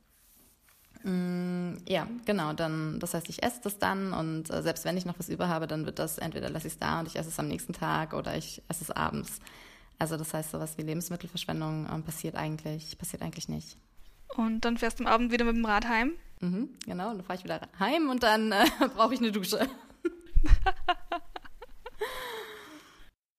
Mm, 1.03 1.75
ja, 1.87 2.07
genau. 2.25 2.53
Dann, 2.53 2.99
das 2.99 3.13
heißt, 3.13 3.29
ich 3.29 3.41
esse 3.43 3.61
das 3.63 3.79
dann 3.79 4.13
und 4.13 4.49
äh, 4.49 4.61
selbst 4.61 4.85
wenn 4.85 4.97
ich 4.97 5.05
noch 5.05 5.17
was 5.17 5.29
über 5.29 5.47
habe, 5.47 5.67
dann 5.67 5.85
wird 5.85 5.99
das 5.99 6.17
entweder 6.17 6.49
lasse 6.49 6.67
ich 6.67 6.73
es 6.73 6.79
da 6.79 6.99
und 6.99 7.07
ich 7.07 7.15
esse 7.15 7.29
es 7.29 7.39
am 7.39 7.47
nächsten 7.47 7.73
Tag 7.73 8.13
oder 8.13 8.35
ich 8.35 8.61
esse 8.67 8.83
es 8.83 8.91
abends. 8.91 9.39
Also 9.97 10.17
das 10.17 10.33
heißt, 10.33 10.51
sowas 10.51 10.77
wie 10.77 10.83
Lebensmittelverschwendung 10.83 11.87
ähm, 11.91 12.03
passiert 12.03 12.35
eigentlich 12.35 12.97
passiert 12.97 13.21
eigentlich 13.21 13.49
nicht. 13.49 13.77
Und 14.35 14.61
dann 14.61 14.77
fährst 14.77 14.99
du 14.99 15.05
am 15.05 15.11
Abend 15.11 15.31
wieder 15.31 15.45
mit 15.45 15.55
dem 15.55 15.65
Rad 15.65 15.87
heim? 15.87 16.13
Mhm, 16.41 16.69
genau. 16.85 17.13
Dann 17.13 17.23
fahre 17.23 17.37
ich 17.37 17.43
wieder 17.43 17.61
heim 17.79 18.09
und 18.09 18.23
dann 18.23 18.51
äh, 18.51 18.65
brauche 18.95 19.13
ich 19.13 19.19
eine 19.19 19.31
Dusche. 19.31 19.67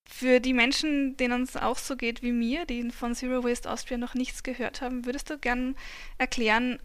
Für 0.09 0.41
die 0.41 0.53
Menschen, 0.53 1.17
denen 1.17 1.45
es 1.45 1.57
auch 1.57 1.79
so 1.79 1.97
geht 1.97 2.23
wie 2.23 2.33
mir, 2.33 2.67
die 2.67 2.91
von 2.91 3.15
Zero 3.15 3.43
Waste 3.43 3.71
Austria 3.71 3.97
noch 3.97 4.13
nichts 4.15 4.43
gehört 4.43 4.83
haben, 4.83 5.07
würdest 5.07 5.31
du 5.31 5.39
gern 5.39 5.77
erklären, 6.19 6.79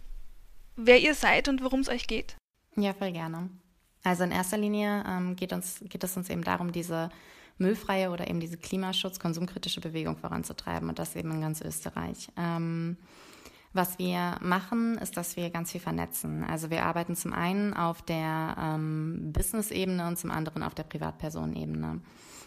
wer 0.76 1.00
ihr 1.00 1.14
seid 1.16 1.48
und 1.48 1.64
worum 1.64 1.82
es 1.82 1.90
euch 1.90 2.08
geht? 2.08 2.36
Ja, 2.76 2.94
voll 2.94 3.12
gerne. 3.12 3.50
Also 4.04 4.24
in 4.24 4.32
erster 4.32 4.58
Linie 4.58 5.04
ähm, 5.08 5.36
geht, 5.36 5.52
uns, 5.54 5.80
geht 5.82 6.04
es 6.04 6.16
uns 6.16 6.30
eben 6.30 6.44
darum, 6.44 6.72
diese 6.72 7.10
müllfreie 7.58 8.12
oder 8.12 8.28
eben 8.28 8.40
diese 8.40 8.58
Klimaschutz, 8.58 9.20
konsumkritische 9.20 9.82
Bewegung 9.82 10.18
voranzutreiben 10.18 10.90
und 10.90 11.00
das 11.00 11.16
eben 11.16 11.32
in 11.32 11.42
ganz 11.42 11.62
Österreich. 11.62 12.30
Ähm, 12.38 12.98
was 13.74 14.00
wir 14.00 14.38
machen, 14.42 14.98
ist, 15.00 15.18
dass 15.18 15.36
wir 15.36 15.50
ganz 15.50 15.72
viel 15.72 15.82
vernetzen. 15.82 16.44
Also 16.46 16.70
wir 16.70 16.86
arbeiten 16.86 17.16
zum 17.16 17.34
einen 17.34 17.74
auf 17.74 18.02
der 18.02 18.56
ähm, 18.58 19.34
Business-Ebene 19.34 20.08
und 20.08 20.18
zum 20.18 20.32
anderen 20.32 20.64
auf 20.64 20.76
der 20.76 20.84
Privatpersonenebene. 20.84 22.00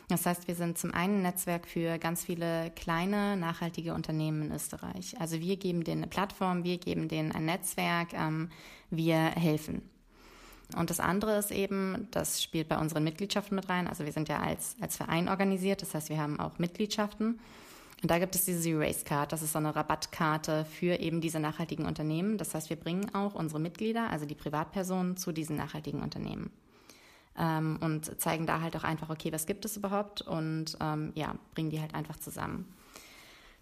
Das 0.08 0.24
heißt, 0.24 0.48
wir 0.48 0.54
sind 0.54 0.78
zum 0.78 0.94
einen 0.94 1.16
ein 1.16 1.22
Netzwerk 1.22 1.66
für 1.68 1.98
ganz 1.98 2.24
viele 2.24 2.70
kleine, 2.70 3.36
nachhaltige 3.36 3.92
Unternehmen 3.92 4.42
in 4.42 4.52
Österreich. 4.52 5.20
Also 5.20 5.38
wir 5.40 5.58
geben 5.58 5.84
denen 5.84 6.02
eine 6.02 6.10
Plattform, 6.10 6.64
wir 6.64 6.78
geben 6.78 7.08
denen 7.08 7.30
ein 7.30 7.44
Netzwerk, 7.44 8.14
ähm, 8.14 8.48
wir 8.90 9.18
helfen. 9.18 9.82
Und 10.76 10.88
das 10.88 11.00
andere 11.00 11.38
ist 11.38 11.50
eben, 11.50 12.08
das 12.10 12.42
spielt 12.42 12.68
bei 12.68 12.78
unseren 12.78 13.04
Mitgliedschaften 13.04 13.54
mit 13.54 13.68
rein. 13.68 13.86
Also 13.86 14.06
wir 14.06 14.12
sind 14.12 14.30
ja 14.30 14.40
als, 14.40 14.76
als 14.80 14.96
Verein 14.96 15.28
organisiert, 15.28 15.82
das 15.82 15.94
heißt, 15.94 16.08
wir 16.08 16.18
haben 16.18 16.40
auch 16.40 16.58
Mitgliedschaften. 16.58 17.38
Und 18.00 18.10
da 18.10 18.18
gibt 18.18 18.34
es 18.34 18.44
diese 18.44 18.60
Zero 18.60 18.80
Waste 18.80 19.04
Card, 19.04 19.32
das 19.32 19.42
ist 19.42 19.52
so 19.52 19.58
eine 19.58 19.74
Rabattkarte 19.74 20.64
für 20.64 21.00
eben 21.00 21.20
diese 21.20 21.40
nachhaltigen 21.40 21.84
Unternehmen. 21.84 22.38
Das 22.38 22.54
heißt, 22.54 22.70
wir 22.70 22.76
bringen 22.76 23.14
auch 23.14 23.34
unsere 23.34 23.60
Mitglieder, 23.60 24.08
also 24.08 24.24
die 24.24 24.36
Privatpersonen, 24.36 25.16
zu 25.16 25.32
diesen 25.32 25.56
nachhaltigen 25.56 26.00
Unternehmen 26.00 26.50
ähm, 27.38 27.78
und 27.80 28.20
zeigen 28.20 28.46
da 28.46 28.60
halt 28.60 28.76
auch 28.76 28.84
einfach, 28.84 29.10
okay, 29.10 29.32
was 29.32 29.46
gibt 29.46 29.64
es 29.64 29.76
überhaupt 29.76 30.22
und 30.22 30.76
ähm, 30.80 31.12
ja, 31.14 31.34
bringen 31.54 31.70
die 31.70 31.80
halt 31.80 31.94
einfach 31.94 32.16
zusammen. 32.16 32.74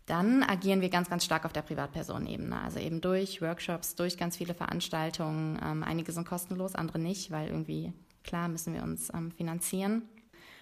Dann 0.07 0.45
agieren 0.45 0.81
wir 0.81 0.89
ganz, 0.89 1.11
ganz 1.11 1.25
stark 1.25 1.45
auf 1.45 1.53
der 1.53 1.63
Privatpersonenebene, 1.63 2.61
also 2.61 2.79
eben 2.79 3.01
durch 3.01 3.43
Workshops, 3.43 3.97
durch 3.97 4.17
ganz 4.17 4.37
viele 4.37 4.55
Veranstaltungen. 4.55 5.59
Ähm, 5.63 5.83
einige 5.83 6.13
sind 6.13 6.29
kostenlos, 6.29 6.77
andere 6.77 7.01
nicht, 7.01 7.33
weil 7.33 7.49
irgendwie, 7.49 7.93
klar, 8.23 8.49
müssen 8.49 8.73
wir 8.73 8.85
uns 8.85 9.13
ähm, 9.13 9.33
finanzieren. 9.33 10.03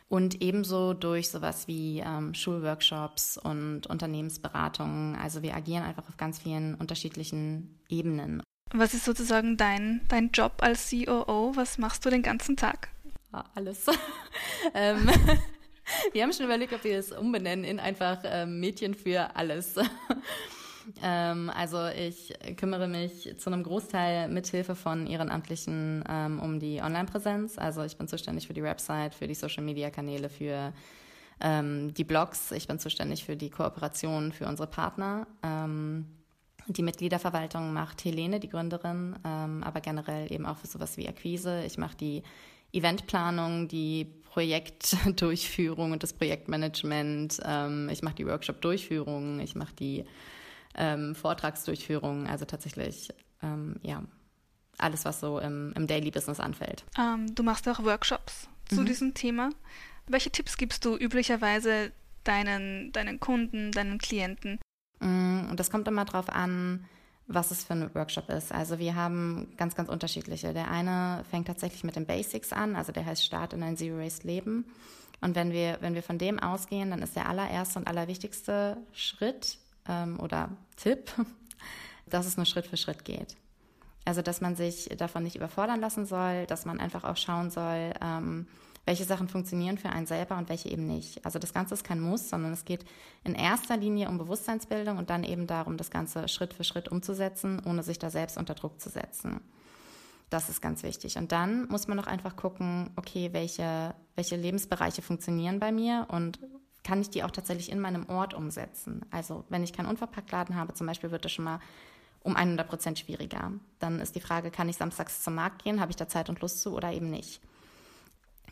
Und 0.08 0.42
ebenso 0.42 0.94
durch 0.94 1.30
sowas 1.30 1.66
wie 1.68 2.00
ähm, 2.00 2.34
Schulworkshops 2.34 3.36
und 3.36 3.86
Unternehmensberatungen. 3.86 5.16
Also 5.16 5.42
wir 5.42 5.54
agieren 5.54 5.82
einfach 5.82 6.08
auf 6.08 6.16
ganz 6.16 6.38
vielen 6.38 6.74
unterschiedlichen 6.74 7.78
Ebenen. 7.88 8.42
Was 8.72 8.94
ist 8.94 9.04
sozusagen 9.04 9.56
dein, 9.56 10.00
dein 10.08 10.30
Job 10.30 10.54
als 10.60 10.90
COO? 10.90 11.52
Was 11.54 11.78
machst 11.78 12.04
du 12.04 12.10
den 12.10 12.22
ganzen 12.22 12.56
Tag? 12.56 12.93
Alles. 13.54 13.86
ähm, 14.74 15.08
wir 16.12 16.22
haben 16.22 16.32
schon 16.32 16.46
überlegt, 16.46 16.72
ob 16.72 16.84
wir 16.84 16.98
es 16.98 17.12
umbenennen 17.12 17.64
in 17.64 17.80
einfach 17.80 18.18
ähm, 18.24 18.60
Mädchen 18.60 18.94
für 18.94 19.34
alles. 19.36 19.76
ähm, 21.02 21.50
also 21.50 21.86
ich 21.88 22.32
kümmere 22.56 22.88
mich 22.88 23.34
zu 23.38 23.50
einem 23.50 23.62
Großteil 23.62 24.28
mithilfe 24.28 24.74
von 24.74 25.06
Ehrenamtlichen 25.06 26.04
ähm, 26.08 26.40
um 26.40 26.60
die 26.60 26.80
Online-Präsenz. 26.80 27.58
Also 27.58 27.82
ich 27.82 27.96
bin 27.96 28.08
zuständig 28.08 28.46
für 28.46 28.54
die 28.54 28.62
Website, 28.62 29.14
für 29.14 29.26
die 29.26 29.34
Social-Media-Kanäle, 29.34 30.28
für 30.28 30.72
ähm, 31.40 31.92
die 31.94 32.04
Blogs. 32.04 32.52
Ich 32.52 32.68
bin 32.68 32.78
zuständig 32.78 33.24
für 33.24 33.36
die 33.36 33.50
Kooperation 33.50 34.32
für 34.32 34.46
unsere 34.46 34.68
Partner. 34.68 35.26
Ähm, 35.42 36.06
die 36.66 36.82
Mitgliederverwaltung 36.82 37.74
macht 37.74 38.04
Helene, 38.04 38.40
die 38.40 38.48
Gründerin, 38.48 39.16
ähm, 39.24 39.62
aber 39.62 39.80
generell 39.80 40.32
eben 40.32 40.46
auch 40.46 40.56
für 40.56 40.66
sowas 40.66 40.96
wie 40.96 41.08
Akquise. 41.08 41.62
Ich 41.64 41.76
mache 41.76 41.96
die 41.96 42.22
Eventplanung, 42.74 43.68
die 43.68 44.06
Projektdurchführung 44.24 45.92
und 45.92 46.02
das 46.02 46.12
Projektmanagement. 46.12 47.40
Ähm, 47.44 47.88
ich 47.88 48.02
mache 48.02 48.16
die 48.16 48.26
Workshop-Durchführung, 48.26 49.40
ich 49.40 49.54
mache 49.54 49.74
die 49.74 50.04
ähm, 50.74 51.14
Vortragsdurchführung. 51.14 52.26
Also 52.26 52.44
tatsächlich, 52.44 53.10
ähm, 53.42 53.76
ja, 53.82 54.02
alles, 54.78 55.04
was 55.04 55.20
so 55.20 55.38
im, 55.38 55.72
im 55.76 55.86
Daily 55.86 56.10
Business 56.10 56.40
anfällt. 56.40 56.84
Ähm, 56.98 57.32
du 57.34 57.42
machst 57.44 57.68
auch 57.68 57.84
Workshops 57.84 58.48
zu 58.68 58.80
mhm. 58.80 58.86
diesem 58.86 59.14
Thema. 59.14 59.50
Welche 60.06 60.30
Tipps 60.30 60.56
gibst 60.56 60.84
du 60.84 60.96
üblicherweise 60.96 61.92
deinen, 62.24 62.92
deinen 62.92 63.20
Kunden, 63.20 63.70
deinen 63.70 63.98
Klienten? 63.98 64.58
Mm, 65.00 65.48
und 65.50 65.60
das 65.60 65.70
kommt 65.70 65.86
immer 65.86 66.04
darauf 66.04 66.28
an, 66.28 66.84
was 67.26 67.50
es 67.50 67.64
für 67.64 67.72
ein 67.72 67.94
Workshop 67.94 68.28
ist. 68.28 68.52
Also 68.52 68.78
wir 68.78 68.94
haben 68.94 69.52
ganz, 69.56 69.74
ganz 69.74 69.88
unterschiedliche. 69.88 70.52
Der 70.52 70.70
eine 70.70 71.24
fängt 71.30 71.46
tatsächlich 71.46 71.84
mit 71.84 71.96
den 71.96 72.06
Basics 72.06 72.52
an, 72.52 72.76
also 72.76 72.92
der 72.92 73.06
heißt 73.06 73.24
Start 73.24 73.52
in 73.52 73.62
ein 73.62 73.76
Zero-Waste 73.76 74.26
Leben. 74.26 74.66
Und 75.20 75.34
wenn 75.34 75.52
wir, 75.52 75.78
wenn 75.80 75.94
wir 75.94 76.02
von 76.02 76.18
dem 76.18 76.38
ausgehen, 76.38 76.90
dann 76.90 77.00
ist 77.00 77.16
der 77.16 77.28
allererste 77.28 77.78
und 77.78 77.88
allerwichtigste 77.88 78.76
Schritt 78.92 79.58
ähm, 79.88 80.20
oder 80.20 80.50
Tipp, 80.76 81.10
dass 82.06 82.26
es 82.26 82.36
nur 82.36 82.46
Schritt 82.46 82.66
für 82.66 82.76
Schritt 82.76 83.04
geht. 83.04 83.36
Also, 84.04 84.20
dass 84.20 84.42
man 84.42 84.54
sich 84.54 84.90
davon 84.98 85.22
nicht 85.22 85.36
überfordern 85.36 85.80
lassen 85.80 86.04
soll, 86.04 86.44
dass 86.46 86.66
man 86.66 86.78
einfach 86.78 87.04
auch 87.04 87.16
schauen 87.16 87.50
soll, 87.50 87.94
ähm, 88.02 88.46
welche 88.84 89.04
Sachen 89.04 89.28
funktionieren 89.28 89.78
für 89.78 89.90
einen 89.90 90.06
selber 90.06 90.36
und 90.36 90.48
welche 90.48 90.68
eben 90.68 90.86
nicht. 90.86 91.24
Also 91.24 91.38
das 91.38 91.54
Ganze 91.54 91.74
ist 91.74 91.84
kein 91.84 92.00
Muss, 92.00 92.28
sondern 92.28 92.52
es 92.52 92.64
geht 92.64 92.84
in 93.24 93.34
erster 93.34 93.76
Linie 93.76 94.08
um 94.08 94.18
Bewusstseinsbildung 94.18 94.98
und 94.98 95.10
dann 95.10 95.24
eben 95.24 95.46
darum, 95.46 95.76
das 95.76 95.90
Ganze 95.90 96.28
Schritt 96.28 96.52
für 96.52 96.64
Schritt 96.64 96.88
umzusetzen, 96.88 97.62
ohne 97.64 97.82
sich 97.82 97.98
da 97.98 98.10
selbst 98.10 98.36
unter 98.36 98.54
Druck 98.54 98.80
zu 98.80 98.90
setzen. 98.90 99.40
Das 100.30 100.48
ist 100.48 100.60
ganz 100.60 100.82
wichtig. 100.82 101.16
Und 101.16 101.32
dann 101.32 101.68
muss 101.68 101.86
man 101.86 101.96
noch 101.96 102.06
einfach 102.06 102.36
gucken, 102.36 102.90
okay, 102.96 103.30
welche, 103.32 103.94
welche 104.16 104.36
Lebensbereiche 104.36 105.02
funktionieren 105.02 105.60
bei 105.60 105.72
mir 105.72 106.06
und 106.10 106.38
kann 106.82 107.00
ich 107.00 107.08
die 107.08 107.22
auch 107.24 107.30
tatsächlich 107.30 107.72
in 107.72 107.80
meinem 107.80 108.08
Ort 108.08 108.34
umsetzen. 108.34 109.06
Also 109.10 109.44
wenn 109.48 109.64
ich 109.64 109.72
keinen 109.72 109.86
Unverpacktladen 109.86 110.56
habe, 110.56 110.74
zum 110.74 110.86
Beispiel, 110.86 111.10
wird 111.10 111.24
das 111.24 111.32
schon 111.32 111.46
mal 111.46 111.60
um 112.22 112.36
100 112.36 112.68
Prozent 112.68 112.98
schwieriger. 112.98 113.52
Dann 113.78 114.00
ist 114.00 114.14
die 114.16 114.20
Frage, 114.20 114.50
kann 114.50 114.68
ich 114.68 114.76
samstags 114.76 115.22
zum 115.22 115.34
Markt 115.34 115.64
gehen, 115.64 115.80
habe 115.80 115.90
ich 115.90 115.96
da 115.96 116.08
Zeit 116.08 116.28
und 116.28 116.40
Lust 116.40 116.60
zu 116.60 116.74
oder 116.74 116.92
eben 116.92 117.10
nicht. 117.10 117.40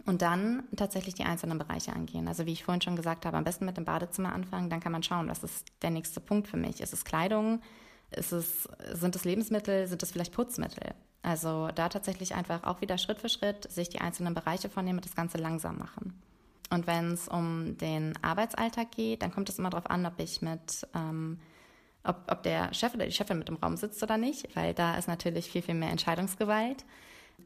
Und 0.04 0.20
dann 0.22 0.64
tatsächlich 0.76 1.14
die 1.14 1.24
einzelnen 1.24 1.58
Bereiche 1.58 1.92
angehen. 1.92 2.26
Also 2.26 2.44
wie 2.44 2.52
ich 2.52 2.64
vorhin 2.64 2.80
schon 2.80 2.96
gesagt 2.96 3.24
habe, 3.24 3.36
am 3.36 3.44
besten 3.44 3.66
mit 3.66 3.76
dem 3.76 3.84
Badezimmer 3.84 4.32
anfangen, 4.32 4.68
dann 4.68 4.80
kann 4.80 4.90
man 4.90 5.04
schauen, 5.04 5.28
was 5.28 5.44
ist 5.44 5.66
der 5.82 5.90
nächste 5.90 6.20
Punkt 6.20 6.48
für 6.48 6.56
mich. 6.56 6.80
Ist 6.80 6.92
es 6.92 7.04
Kleidung? 7.04 7.60
Ist 8.10 8.32
es, 8.32 8.68
sind 8.92 9.14
es 9.14 9.24
Lebensmittel? 9.24 9.86
Sind 9.86 10.02
es 10.02 10.10
vielleicht 10.10 10.34
Putzmittel? 10.34 10.94
Also 11.22 11.68
da 11.74 11.88
tatsächlich 11.88 12.34
einfach 12.34 12.64
auch 12.64 12.80
wieder 12.80 12.98
Schritt 12.98 13.20
für 13.20 13.28
Schritt 13.28 13.70
sich 13.70 13.88
die 13.88 14.00
einzelnen 14.00 14.34
Bereiche 14.34 14.68
vornehmen 14.68 14.98
und 14.98 15.04
das 15.04 15.14
Ganze 15.14 15.38
langsam 15.38 15.78
machen. 15.78 16.20
Und 16.70 16.86
wenn 16.86 17.12
es 17.12 17.28
um 17.28 17.76
den 17.78 18.14
Arbeitsalltag 18.22 18.90
geht, 18.92 19.22
dann 19.22 19.30
kommt 19.30 19.48
es 19.48 19.58
immer 19.58 19.70
darauf 19.70 19.88
an, 19.88 20.04
ob 20.04 20.18
ich 20.18 20.42
mit, 20.42 20.86
ähm, 20.94 21.38
ob, 22.02 22.16
ob 22.28 22.42
der 22.42 22.74
Chef 22.74 22.94
oder 22.94 23.06
die 23.06 23.12
Chefin 23.12 23.38
mit 23.38 23.48
im 23.50 23.56
Raum 23.56 23.76
sitzt 23.76 24.02
oder 24.02 24.16
nicht, 24.16 24.56
weil 24.56 24.74
da 24.74 24.96
ist 24.96 25.06
natürlich 25.06 25.50
viel, 25.50 25.62
viel 25.62 25.74
mehr 25.74 25.90
Entscheidungsgewalt. 25.90 26.84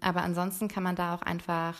Aber 0.01 0.23
ansonsten 0.23 0.69
kann 0.69 0.85
man 0.85 0.97
da 0.97 1.15
auch 1.15 1.23
einfach 1.23 1.77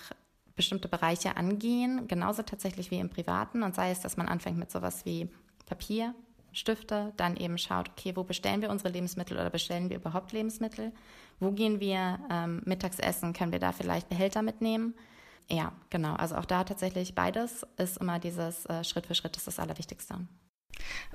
bestimmte 0.57 0.89
Bereiche 0.89 1.37
angehen, 1.37 2.09
genauso 2.09 2.43
tatsächlich 2.43 2.91
wie 2.91 2.99
im 2.99 3.11
Privaten. 3.11 3.63
Und 3.63 3.75
sei 3.75 3.91
es, 3.91 4.01
dass 4.01 4.17
man 4.17 4.27
anfängt 4.29 4.59
mit 4.59 4.71
sowas 4.71 5.05
wie 5.05 5.29
Papier, 5.67 6.15
Stifte, 6.53 7.13
dann 7.19 7.37
eben 7.37 7.59
schaut, 7.59 7.91
okay, 7.91 8.17
wo 8.17 8.25
bestellen 8.25 8.63
wir 8.63 8.71
unsere 8.71 8.89
Lebensmittel 8.89 9.37
oder 9.37 9.51
bestellen 9.51 9.91
wir 9.91 9.99
überhaupt 9.99 10.33
Lebensmittel? 10.33 10.93
Wo 11.39 11.53
gehen 11.53 11.81
wir 11.81 12.19
ähm, 12.31 12.63
mittags 12.65 12.99
essen? 12.99 13.35
Können 13.35 13.53
wir 13.53 13.59
da 13.59 13.73
vielleicht 13.73 14.09
Behälter 14.09 14.41
mitnehmen? 14.41 14.95
Ja, 15.49 15.73
genau. 15.91 16.15
Also 16.15 16.37
auch 16.37 16.47
da 16.47 16.65
tatsächlich 16.65 17.15
beides 17.15 17.65
ist 17.77 17.99
immer 17.99 18.19
dieses 18.19 18.65
äh, 18.67 18.83
Schritt 18.85 19.07
für 19.07 19.15
Schritt 19.15 19.37
ist 19.37 19.47
das 19.47 19.59
Allerwichtigste. 19.59 20.27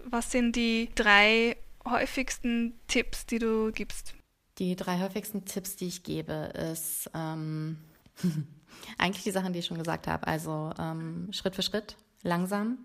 Was 0.05 0.31
sind 0.31 0.55
die 0.55 0.89
drei 0.95 1.57
häufigsten 1.87 2.79
Tipps, 2.87 3.25
die 3.25 3.39
du 3.39 3.71
gibst? 3.71 4.13
Die 4.59 4.75
drei 4.75 4.99
häufigsten 4.99 5.43
Tipps, 5.45 5.75
die 5.75 5.87
ich 5.87 6.03
gebe, 6.03 6.33
ist 6.71 7.09
ähm, 7.15 7.77
eigentlich 8.97 9.23
die 9.23 9.31
Sachen, 9.31 9.53
die 9.53 9.59
ich 9.59 9.65
schon 9.65 9.77
gesagt 9.77 10.07
habe. 10.07 10.27
Also 10.27 10.71
ähm, 10.79 11.29
Schritt 11.31 11.55
für 11.55 11.61
Schritt, 11.61 11.97
langsam. 12.23 12.77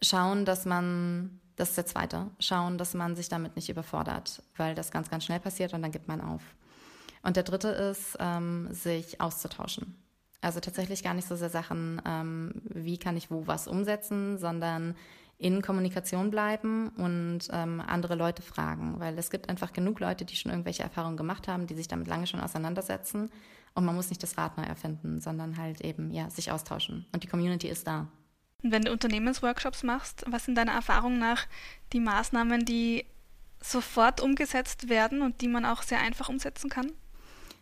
Schauen, 0.00 0.44
dass 0.44 0.64
man, 0.64 1.40
das 1.56 1.70
ist 1.70 1.78
der 1.78 1.86
zweite, 1.86 2.30
schauen, 2.38 2.78
dass 2.78 2.94
man 2.94 3.16
sich 3.16 3.28
damit 3.28 3.56
nicht 3.56 3.68
überfordert, 3.68 4.42
weil 4.56 4.74
das 4.74 4.90
ganz, 4.90 5.10
ganz 5.10 5.24
schnell 5.24 5.40
passiert 5.40 5.74
und 5.74 5.82
dann 5.82 5.90
gibt 5.90 6.06
man 6.06 6.20
auf. 6.20 6.42
Und 7.22 7.36
der 7.36 7.42
dritte 7.42 7.68
ist, 7.68 8.16
ähm, 8.20 8.68
sich 8.72 9.20
auszutauschen. 9.20 9.96
Also 10.40 10.60
tatsächlich 10.60 11.02
gar 11.02 11.14
nicht 11.14 11.26
so 11.26 11.34
sehr 11.34 11.50
Sachen, 11.50 12.00
ähm, 12.06 12.52
wie 12.64 12.96
kann 12.96 13.16
ich 13.16 13.30
wo 13.30 13.48
was 13.48 13.66
umsetzen, 13.66 14.38
sondern 14.38 14.94
in 15.36 15.62
Kommunikation 15.62 16.30
bleiben 16.30 16.88
und 16.90 17.48
ähm, 17.52 17.80
andere 17.84 18.14
Leute 18.14 18.42
fragen, 18.42 18.98
weil 18.98 19.16
es 19.18 19.30
gibt 19.30 19.48
einfach 19.48 19.72
genug 19.72 20.00
Leute, 20.00 20.24
die 20.24 20.36
schon 20.36 20.50
irgendwelche 20.50 20.82
Erfahrungen 20.82 21.16
gemacht 21.16 21.48
haben, 21.48 21.66
die 21.66 21.74
sich 21.74 21.88
damit 21.88 22.08
lange 22.08 22.26
schon 22.26 22.40
auseinandersetzen 22.40 23.30
und 23.78 23.84
man 23.84 23.94
muss 23.94 24.10
nicht 24.10 24.22
das 24.22 24.36
Rad 24.36 24.58
neu 24.58 24.64
erfinden, 24.64 25.20
sondern 25.20 25.56
halt 25.56 25.80
eben 25.82 26.10
ja 26.12 26.28
sich 26.30 26.50
austauschen 26.50 27.06
und 27.12 27.22
die 27.22 27.28
Community 27.28 27.68
ist 27.68 27.86
da. 27.86 28.08
Und 28.62 28.72
wenn 28.72 28.82
du 28.82 28.92
Unternehmensworkshops 28.92 29.84
machst, 29.84 30.24
was 30.26 30.44
sind 30.44 30.56
deiner 30.56 30.72
Erfahrung 30.72 31.18
nach 31.18 31.46
die 31.92 32.00
Maßnahmen, 32.00 32.64
die 32.64 33.06
sofort 33.62 34.20
umgesetzt 34.20 34.88
werden 34.88 35.22
und 35.22 35.40
die 35.40 35.48
man 35.48 35.64
auch 35.64 35.82
sehr 35.82 36.00
einfach 36.00 36.28
umsetzen 36.28 36.68
kann? 36.68 36.90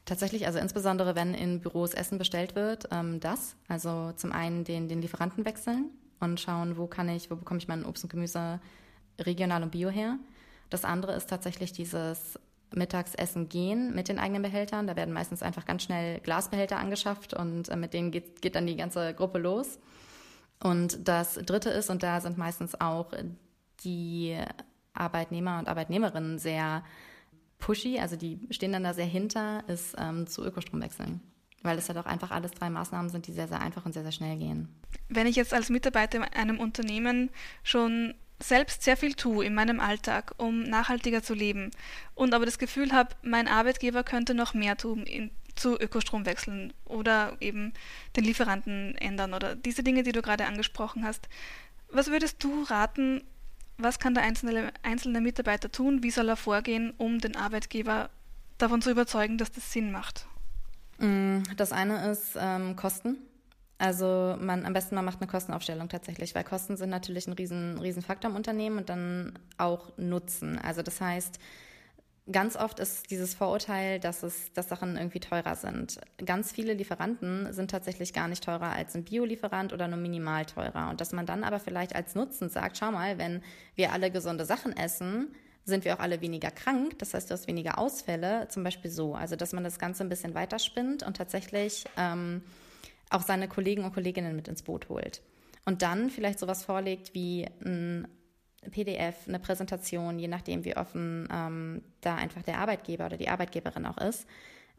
Tatsächlich, 0.06 0.46
also 0.46 0.58
insbesondere 0.58 1.14
wenn 1.14 1.34
in 1.34 1.60
Büros 1.60 1.92
Essen 1.92 2.16
bestellt 2.16 2.54
wird, 2.54 2.88
ähm, 2.92 3.20
das. 3.20 3.56
Also 3.68 4.12
zum 4.16 4.32
einen 4.32 4.64
den, 4.64 4.88
den 4.88 5.02
Lieferanten 5.02 5.44
wechseln 5.44 5.90
und 6.18 6.40
schauen, 6.40 6.78
wo 6.78 6.86
kann 6.86 7.10
ich, 7.10 7.30
wo 7.30 7.36
bekomme 7.36 7.58
ich 7.58 7.68
mein 7.68 7.84
Obst 7.84 8.04
und 8.04 8.10
Gemüse 8.10 8.58
regional 9.18 9.62
und 9.62 9.70
bio 9.70 9.90
her. 9.90 10.18
Das 10.70 10.84
andere 10.84 11.14
ist 11.14 11.28
tatsächlich 11.28 11.72
dieses 11.72 12.38
Mittagsessen 12.76 13.48
gehen 13.48 13.94
mit 13.94 14.08
den 14.08 14.18
eigenen 14.18 14.42
Behältern. 14.42 14.86
Da 14.86 14.96
werden 14.96 15.12
meistens 15.12 15.42
einfach 15.42 15.64
ganz 15.64 15.82
schnell 15.82 16.20
Glasbehälter 16.20 16.78
angeschafft 16.78 17.34
und 17.34 17.68
äh, 17.68 17.76
mit 17.76 17.94
denen 17.94 18.10
geht, 18.10 18.42
geht 18.42 18.54
dann 18.54 18.66
die 18.66 18.76
ganze 18.76 19.14
Gruppe 19.14 19.38
los. 19.38 19.78
Und 20.62 21.08
das 21.08 21.34
dritte 21.34 21.70
ist, 21.70 21.90
und 21.90 22.02
da 22.02 22.20
sind 22.20 22.38
meistens 22.38 22.80
auch 22.80 23.12
die 23.84 24.38
Arbeitnehmer 24.94 25.58
und 25.58 25.68
Arbeitnehmerinnen 25.68 26.38
sehr 26.38 26.82
pushy, 27.58 27.98
also 27.98 28.16
die 28.16 28.46
stehen 28.50 28.72
dann 28.72 28.84
da 28.84 28.94
sehr 28.94 29.06
hinter, 29.06 29.64
ist 29.68 29.94
ähm, 29.98 30.26
zu 30.26 30.44
Ökostrom 30.44 30.80
wechseln 30.80 31.20
weil 31.66 31.76
es 31.76 31.88
halt 31.88 31.98
auch 31.98 32.06
einfach 32.06 32.30
alles 32.30 32.52
drei 32.52 32.70
Maßnahmen 32.70 33.10
sind, 33.10 33.26
die 33.26 33.32
sehr, 33.32 33.48
sehr 33.48 33.60
einfach 33.60 33.84
und 33.84 33.92
sehr, 33.92 34.02
sehr 34.02 34.12
schnell 34.12 34.36
gehen. 34.38 34.68
Wenn 35.08 35.26
ich 35.26 35.36
jetzt 35.36 35.52
als 35.52 35.68
Mitarbeiter 35.68 36.18
in 36.18 36.24
einem 36.24 36.58
Unternehmen 36.58 37.30
schon 37.62 38.14
selbst 38.40 38.82
sehr 38.82 38.96
viel 38.96 39.14
tue 39.14 39.44
in 39.44 39.54
meinem 39.54 39.80
Alltag, 39.80 40.34
um 40.36 40.62
nachhaltiger 40.62 41.22
zu 41.22 41.34
leben 41.34 41.70
und 42.14 42.34
aber 42.34 42.44
das 42.44 42.58
Gefühl 42.58 42.92
habe, 42.92 43.14
mein 43.22 43.48
Arbeitgeber 43.48 44.04
könnte 44.04 44.34
noch 44.34 44.54
mehr 44.54 44.76
tun, 44.76 45.04
in, 45.04 45.30
zu 45.54 45.80
Ökostrom 45.80 46.26
wechseln 46.26 46.72
oder 46.84 47.36
eben 47.40 47.72
den 48.14 48.24
Lieferanten 48.24 48.94
ändern 48.98 49.32
oder 49.34 49.56
diese 49.56 49.82
Dinge, 49.82 50.02
die 50.02 50.12
du 50.12 50.22
gerade 50.22 50.44
angesprochen 50.44 51.04
hast. 51.04 51.28
Was 51.90 52.08
würdest 52.08 52.44
du 52.44 52.64
raten, 52.64 53.22
was 53.78 53.98
kann 53.98 54.14
der 54.14 54.22
einzelne, 54.22 54.72
einzelne 54.82 55.20
Mitarbeiter 55.20 55.72
tun, 55.72 56.02
wie 56.02 56.10
soll 56.10 56.28
er 56.28 56.36
vorgehen, 56.36 56.92
um 56.98 57.20
den 57.20 57.36
Arbeitgeber 57.36 58.10
davon 58.58 58.82
zu 58.82 58.90
überzeugen, 58.90 59.38
dass 59.38 59.50
das 59.50 59.72
Sinn 59.72 59.92
macht? 59.92 60.26
Mm, 60.98 61.42
das 61.56 61.72
eine 61.72 62.10
ist 62.10 62.36
ähm, 62.38 62.76
Kosten. 62.76 63.16
Also 63.78 64.36
man 64.40 64.64
am 64.64 64.72
besten 64.72 64.94
man 64.94 65.04
macht 65.04 65.20
eine 65.20 65.30
Kostenaufstellung 65.30 65.88
tatsächlich, 65.88 66.34
weil 66.34 66.44
Kosten 66.44 66.76
sind 66.76 66.90
natürlich 66.90 67.26
ein 67.26 67.34
riesen, 67.34 67.78
riesen 67.78 68.02
Faktor 68.02 68.30
im 68.30 68.36
Unternehmen 68.36 68.78
und 68.78 68.88
dann 68.88 69.38
auch 69.58 69.92
Nutzen. 69.98 70.58
Also 70.58 70.82
das 70.82 71.00
heißt, 71.00 71.38
ganz 72.30 72.56
oft 72.56 72.80
ist 72.80 73.10
dieses 73.10 73.34
Vorurteil, 73.34 74.00
dass 74.00 74.22
es, 74.22 74.52
dass 74.54 74.68
Sachen 74.68 74.96
irgendwie 74.96 75.20
teurer 75.20 75.54
sind. 75.54 76.00
Ganz 76.24 76.52
viele 76.52 76.72
Lieferanten 76.72 77.52
sind 77.52 77.70
tatsächlich 77.70 78.12
gar 78.12 78.28
nicht 78.28 78.44
teurer 78.44 78.72
als 78.72 78.94
ein 78.94 79.04
Biolieferant 79.04 79.72
oder 79.72 79.88
nur 79.88 79.98
minimal 79.98 80.46
teurer. 80.46 80.88
Und 80.90 81.00
dass 81.00 81.12
man 81.12 81.26
dann 81.26 81.44
aber 81.44 81.60
vielleicht 81.60 81.94
als 81.94 82.14
Nutzen 82.14 82.48
sagt, 82.48 82.78
schau 82.78 82.90
mal, 82.90 83.18
wenn 83.18 83.42
wir 83.74 83.92
alle 83.92 84.10
gesunde 84.10 84.44
Sachen 84.44 84.76
essen, 84.76 85.34
sind 85.64 85.84
wir 85.84 85.94
auch 85.94 86.00
alle 86.00 86.20
weniger 86.20 86.50
krank. 86.50 86.98
Das 86.98 87.12
heißt, 87.12 87.28
du 87.28 87.34
hast 87.34 87.46
weniger 87.48 87.78
Ausfälle, 87.78 88.48
zum 88.48 88.64
Beispiel 88.64 88.90
so. 88.90 89.14
Also, 89.14 89.36
dass 89.36 89.52
man 89.52 89.64
das 89.64 89.78
Ganze 89.78 90.04
ein 90.04 90.08
bisschen 90.08 90.34
weiterspinnt 90.34 91.02
und 91.02 91.16
tatsächlich 91.16 91.84
ähm, 91.96 92.42
auch 93.10 93.22
seine 93.22 93.48
Kollegen 93.48 93.84
und 93.84 93.94
Kolleginnen 93.94 94.36
mit 94.36 94.48
ins 94.48 94.62
Boot 94.62 94.88
holt. 94.88 95.22
Und 95.64 95.82
dann 95.82 96.10
vielleicht 96.10 96.38
sowas 96.38 96.64
vorlegt 96.64 97.14
wie 97.14 97.46
ein 97.64 98.08
PDF, 98.70 99.28
eine 99.28 99.38
Präsentation, 99.38 100.18
je 100.18 100.28
nachdem, 100.28 100.64
wie 100.64 100.76
offen 100.76 101.28
ähm, 101.32 101.82
da 102.00 102.16
einfach 102.16 102.42
der 102.42 102.58
Arbeitgeber 102.58 103.06
oder 103.06 103.16
die 103.16 103.28
Arbeitgeberin 103.28 103.86
auch 103.86 103.98
ist. 103.98 104.26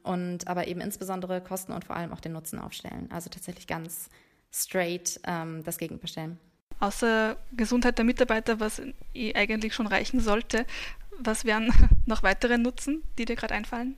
Und 0.03 0.47
aber 0.47 0.67
eben 0.67 0.81
insbesondere 0.81 1.41
Kosten 1.41 1.73
und 1.73 1.85
vor 1.85 1.95
allem 1.95 2.13
auch 2.13 2.21
den 2.21 2.33
Nutzen 2.33 2.59
aufstellen. 2.59 3.09
Also 3.11 3.29
tatsächlich 3.29 3.67
ganz 3.67 4.09
straight 4.51 5.19
ähm, 5.25 5.63
das 5.63 5.77
Gegenüberstellen 5.77 6.39
außer 6.79 7.37
Gesundheit 7.53 7.97
der 7.97 8.05
Mitarbeiter, 8.05 8.59
was 8.59 8.81
eigentlich 9.35 9.73
schon 9.73 9.87
reichen 9.87 10.19
sollte, 10.19 10.65
was 11.17 11.45
wären 11.45 11.71
noch 12.05 12.23
weitere 12.23 12.57
Nutzen, 12.57 13.03
die 13.17 13.25
dir 13.25 13.35
gerade 13.35 13.55
einfallen? 13.55 13.95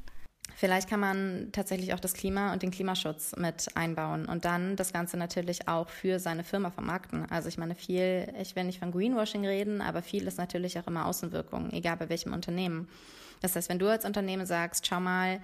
Vielleicht 0.60 0.90
kann 0.90 1.00
man 1.00 1.48
tatsächlich 1.54 1.94
auch 1.94 2.02
das 2.02 2.14
Klima 2.14 2.52
und 2.52 2.64
den 2.64 2.72
Klimaschutz 2.72 3.34
mit 3.38 3.68
einbauen 3.78 4.26
und 4.26 4.44
dann 4.44 4.76
das 4.76 4.92
Ganze 4.92 5.16
natürlich 5.16 5.70
auch 5.70 5.88
für 5.88 6.20
seine 6.20 6.44
Firma 6.44 6.70
vermarkten. 6.70 7.26
Also 7.32 7.48
ich 7.48 7.58
meine, 7.58 7.76
viel, 7.76 8.28
ich 8.38 8.58
will 8.58 8.66
nicht 8.66 8.80
von 8.80 8.92
Greenwashing 8.92 9.46
reden, 9.46 9.80
aber 9.80 10.02
viel 10.02 10.28
ist 10.28 10.38
natürlich 10.38 10.78
auch 10.78 10.86
immer 10.86 11.06
Außenwirkungen, 11.06 11.72
egal 11.72 11.96
bei 11.96 12.10
welchem 12.10 12.34
Unternehmen. 12.34 12.90
Das 13.40 13.56
heißt, 13.56 13.70
wenn 13.70 13.80
du 13.80 13.88
als 13.88 14.04
Unternehmen 14.04 14.46
sagst, 14.46 14.86
schau 14.86 15.00
mal, 15.00 15.40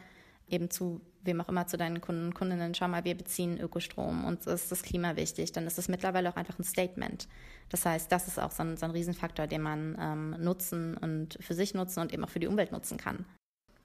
eben 0.50 0.70
zu 0.70 1.00
wem 1.24 1.40
auch 1.40 1.48
immer, 1.48 1.66
zu 1.66 1.78
deinen 1.78 2.02
Kunden 2.02 2.26
und 2.26 2.34
Kundinnen, 2.36 2.76
schau 2.76 2.90
mal, 2.90 3.06
wir 3.06 3.16
beziehen 3.16 3.58
Ökostrom 3.58 4.26
und 4.26 4.46
ist 4.46 4.70
das 4.70 4.84
Klima 4.84 5.16
wichtig, 5.16 5.54
dann 5.54 5.66
ist 5.66 5.78
das 5.78 5.88
mittlerweile 5.88 6.30
auch 6.30 6.36
einfach 6.36 6.60
ein 6.60 6.66
Statement. 6.66 7.30
Das 7.70 7.86
heißt, 7.86 8.12
das 8.12 8.28
ist 8.28 8.38
auch 8.38 8.52
so 8.52 8.64
ein, 8.64 8.76
so 8.76 8.84
ein 8.84 8.92
Riesenfaktor, 8.92 9.48
den 9.48 9.62
man 9.62 9.98
ähm, 9.98 10.36
nutzen 10.44 10.98
und 10.98 11.38
für 11.40 11.54
sich 11.54 11.74
nutzen 11.74 12.02
und 12.02 12.14
eben 12.14 12.26
auch 12.26 12.30
für 12.30 12.42
die 12.42 12.48
Umwelt 12.48 12.74
nutzen 12.74 12.98
kann. 12.98 13.24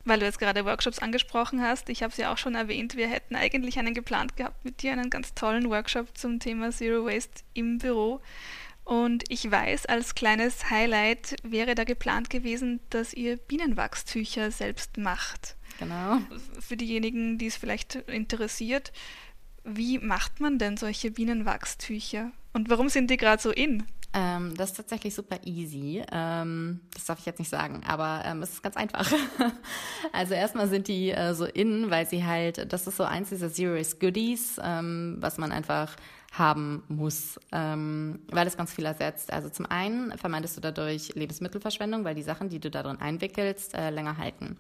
Weil 0.05 0.21
du 0.21 0.27
jetzt 0.27 0.39
gerade 0.39 0.65
Workshops 0.65 0.99
angesprochen 0.99 1.61
hast, 1.61 1.89
ich 1.91 2.03
habe 2.03 2.11
es 2.11 2.17
ja 2.17 2.33
auch 2.33 2.39
schon 2.39 2.55
erwähnt, 2.55 2.97
wir 2.97 3.09
hätten 3.09 3.37
eigentlich 3.37 3.79
einen 3.79 3.93
geplant 3.93 4.37
gehabt 4.37 4.65
mit 4.65 4.83
dir, 4.83 4.93
einen 4.93 5.11
ganz 5.11 5.35
tollen 5.35 5.69
Workshop 5.69 6.17
zum 6.17 6.41
Thema 6.41 6.71
Zero 6.71 7.05
Waste 7.05 7.43
im 7.53 7.79
Büro. 7.79 8.21
Und 8.85 9.25
ich 9.29 9.49
weiß, 9.49 9.87
als 9.87 10.15
kleines 10.15 10.71
Highlight 10.71 11.37
wäre 11.43 11.75
da 11.75 11.85
geplant 11.85 12.31
gewesen, 12.31 12.81
dass 12.91 13.13
ihr 13.15 13.37
Bienenwachstücher 13.37 14.51
selbst 14.51 14.97
macht. 14.97 15.55
Genau. 15.79 16.19
Für 16.59 16.77
diejenigen, 16.77 17.39
die 17.39 17.47
es 17.47 17.57
vielleicht 17.57 17.95
interessiert, 17.95 18.93
wie 19.65 19.99
macht 19.99 20.41
man 20.41 20.59
denn 20.59 20.77
solche 20.77 21.11
Bienenwachstücher? 21.11 22.33
Und 22.53 22.71
warum 22.71 22.89
sind 22.89 23.11
die 23.11 23.17
gerade 23.17 23.41
so 23.41 23.51
in? 23.51 23.85
Ähm, 24.13 24.57
das 24.57 24.71
ist 24.71 24.77
tatsächlich 24.77 25.15
super 25.15 25.39
easy. 25.45 26.03
Ähm, 26.11 26.81
das 26.95 27.05
darf 27.05 27.21
ich 27.21 27.27
jetzt 27.27 27.39
nicht 27.39 27.49
sagen, 27.49 27.83
aber 27.87 28.23
ähm, 28.25 28.43
es 28.43 28.51
ist 28.55 28.63
ganz 28.63 28.77
einfach. 28.77 29.11
also 30.13 30.35
erstmal 30.35 30.69
sind 30.69 30.89
die 30.89 31.11
äh, 31.11 31.33
so 31.35 31.45
in, 31.45 31.91
weil 31.91 32.09
sie 32.09 32.25
halt, 32.25 32.73
das 32.73 32.87
ist 32.89 32.97
so 32.97 33.05
eins 33.05 33.29
dieser 33.29 33.51
Waste 33.51 33.99
Goodies, 33.99 34.61
ähm, 34.63 35.19
was 35.21 35.39
man 35.39 35.53
einfach 35.53 35.95
haben 36.33 36.83
muss, 36.89 37.39
ähm, 37.53 38.21
weil 38.31 38.47
es 38.47 38.57
ganz 38.57 38.73
viel 38.73 38.85
ersetzt. 38.85 39.33
Also 39.33 39.49
zum 39.49 39.67
einen 39.67 40.17
vermeidest 40.19 40.57
du 40.57 40.61
dadurch 40.61 41.15
Lebensmittelverschwendung, 41.15 42.05
weil 42.05 42.15
die 42.15 42.23
Sachen, 42.23 42.49
die 42.49 42.59
du 42.61 42.71
da 42.71 42.83
drin 42.83 43.01
einwickelst, 43.01 43.75
äh, 43.75 43.91
länger 43.91 44.17
halten. 44.17 44.57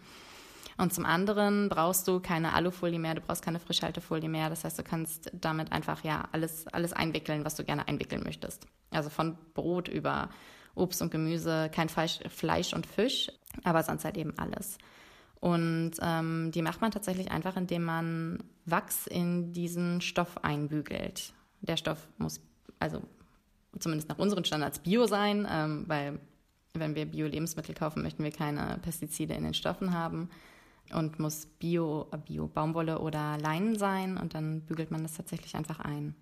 Und 0.81 0.95
zum 0.95 1.05
anderen 1.05 1.69
brauchst 1.69 2.09
du 2.09 2.21
keine 2.21 2.55
Alufolie 2.55 2.99
mehr, 2.99 3.14
du 3.14 3.21
brauchst 3.21 3.45
keine 3.45 3.61
Frischhaltefolie 3.61 4.31
mehr. 4.31 4.49
Das 4.49 4.64
heißt, 4.64 4.79
du 4.79 4.83
kannst 4.83 5.31
damit 5.35 5.73
einfach 5.73 6.03
ja 6.05 6.27
alles, 6.33 6.66
alles 6.69 6.95
einwickeln, 6.95 7.45
was 7.45 7.55
du 7.55 7.64
gerne 7.64 7.87
einwickeln 7.87 8.23
möchtest. 8.25 8.66
Also 8.90 9.11
von 9.11 9.37
Brot 9.53 9.88
über 9.88 10.31
Obst 10.75 11.03
und 11.03 11.11
Gemüse, 11.11 11.71
kein 11.71 11.90
Fleisch, 11.90 12.21
Fleisch 12.31 12.73
und 12.73 12.87
Fisch, 12.87 13.31
aber 13.62 13.83
sonst 13.83 14.07
halt 14.07 14.16
eben 14.16 14.33
alles. 14.38 14.79
Und 15.38 15.93
ähm, 16.01 16.51
die 16.51 16.62
macht 16.62 16.81
man 16.81 16.90
tatsächlich 16.90 17.31
einfach, 17.31 17.57
indem 17.57 17.85
man 17.85 18.43
Wachs 18.64 19.07
in 19.07 19.53
diesen 19.53 20.01
Stoff 20.01 20.38
einbügelt. 20.43 21.35
Der 21.61 21.77
Stoff 21.77 22.09
muss 22.16 22.40
also 22.79 23.03
zumindest 23.79 24.09
nach 24.09 24.19
unseren 24.19 24.47
Standards 24.47 24.79
bio 24.79 25.07
sein, 25.07 25.47
ähm, 25.51 25.85
weil 25.88 26.21
wenn 26.73 26.95
wir 26.95 27.05
Bio-Lebensmittel 27.05 27.75
kaufen, 27.75 28.03
möchten 28.03 28.25
wir 28.25 28.33
keine 28.33 28.79
Pestizide 28.81 29.35
in 29.35 29.45
den 29.45 29.55
Stoffen 29.55 29.93
haben 29.93 30.31
und 30.92 31.18
muss 31.18 31.46
Bio, 31.46 32.09
äh, 32.12 32.18
Bio 32.18 32.46
Baumwolle 32.48 33.00
oder 33.00 33.38
Leinen 33.38 33.79
sein 33.79 34.16
und 34.16 34.35
dann 34.35 34.62
bügelt 34.62 34.90
man 34.90 35.03
das 35.03 35.14
tatsächlich 35.14 35.55
einfach 35.55 35.81
ein. 35.81 36.14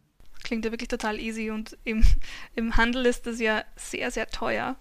Klingt 0.42 0.64
ja 0.64 0.70
wirklich 0.70 0.88
total 0.88 1.18
easy 1.18 1.50
und 1.50 1.76
im, 1.84 2.04
im 2.54 2.76
Handel 2.76 3.06
ist 3.06 3.26
das 3.26 3.40
ja 3.40 3.64
sehr, 3.76 4.10
sehr 4.10 4.28
teuer. 4.28 4.76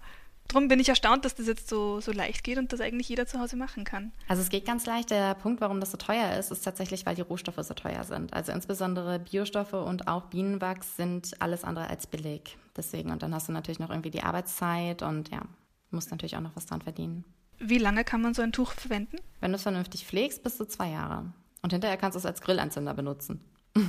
Darum 0.47 0.69
bin 0.69 0.79
ich 0.79 0.87
erstaunt, 0.87 1.25
dass 1.25 1.35
das 1.35 1.47
jetzt 1.47 1.67
so, 1.67 1.99
so 1.99 2.13
leicht 2.13 2.43
geht 2.43 2.57
und 2.57 2.71
das 2.71 2.79
eigentlich 2.79 3.09
jeder 3.09 3.25
zu 3.27 3.39
Hause 3.39 3.57
machen 3.57 3.83
kann. 3.83 4.13
Also 4.29 4.41
es 4.41 4.49
geht 4.49 4.65
ganz 4.65 4.85
leicht. 4.85 5.09
Der 5.11 5.35
Punkt, 5.35 5.59
warum 5.59 5.81
das 5.81 5.91
so 5.91 5.97
teuer 5.97 6.37
ist, 6.37 6.51
ist 6.51 6.61
tatsächlich, 6.61 7.05
weil 7.05 7.15
die 7.15 7.21
Rohstoffe 7.21 7.59
so 7.61 7.73
teuer 7.73 8.03
sind. 8.05 8.33
Also 8.33 8.53
insbesondere 8.53 9.19
Biostoffe 9.19 9.81
und 9.81 10.07
auch 10.07 10.23
Bienenwachs 10.27 10.95
sind 10.95 11.41
alles 11.41 11.65
andere 11.65 11.89
als 11.89 12.07
billig. 12.07 12.57
Deswegen, 12.77 13.11
und 13.11 13.23
dann 13.23 13.35
hast 13.35 13.49
du 13.49 13.51
natürlich 13.51 13.79
noch 13.79 13.89
irgendwie 13.89 14.11
die 14.11 14.23
Arbeitszeit 14.23 15.01
und 15.01 15.29
ja, 15.29 15.41
musst 15.91 16.11
natürlich 16.11 16.37
auch 16.37 16.41
noch 16.41 16.55
was 16.55 16.65
dran 16.65 16.81
verdienen. 16.81 17.25
Wie 17.59 17.77
lange 17.79 18.03
kann 18.03 18.21
man 18.21 18.33
so 18.33 18.41
ein 18.41 18.51
Tuch 18.51 18.71
verwenden? 18.71 19.17
Wenn 19.39 19.51
du 19.51 19.55
es 19.55 19.63
vernünftig 19.63 20.05
pflegst, 20.05 20.43
bis 20.43 20.57
zu 20.57 20.65
zwei 20.67 20.89
Jahre. 20.89 21.33
Und 21.61 21.73
hinterher 21.73 21.97
kannst 21.97 22.15
du 22.15 22.19
es 22.19 22.25
als 22.25 22.41
Grillanzünder 22.41 22.93
benutzen. 22.93 23.41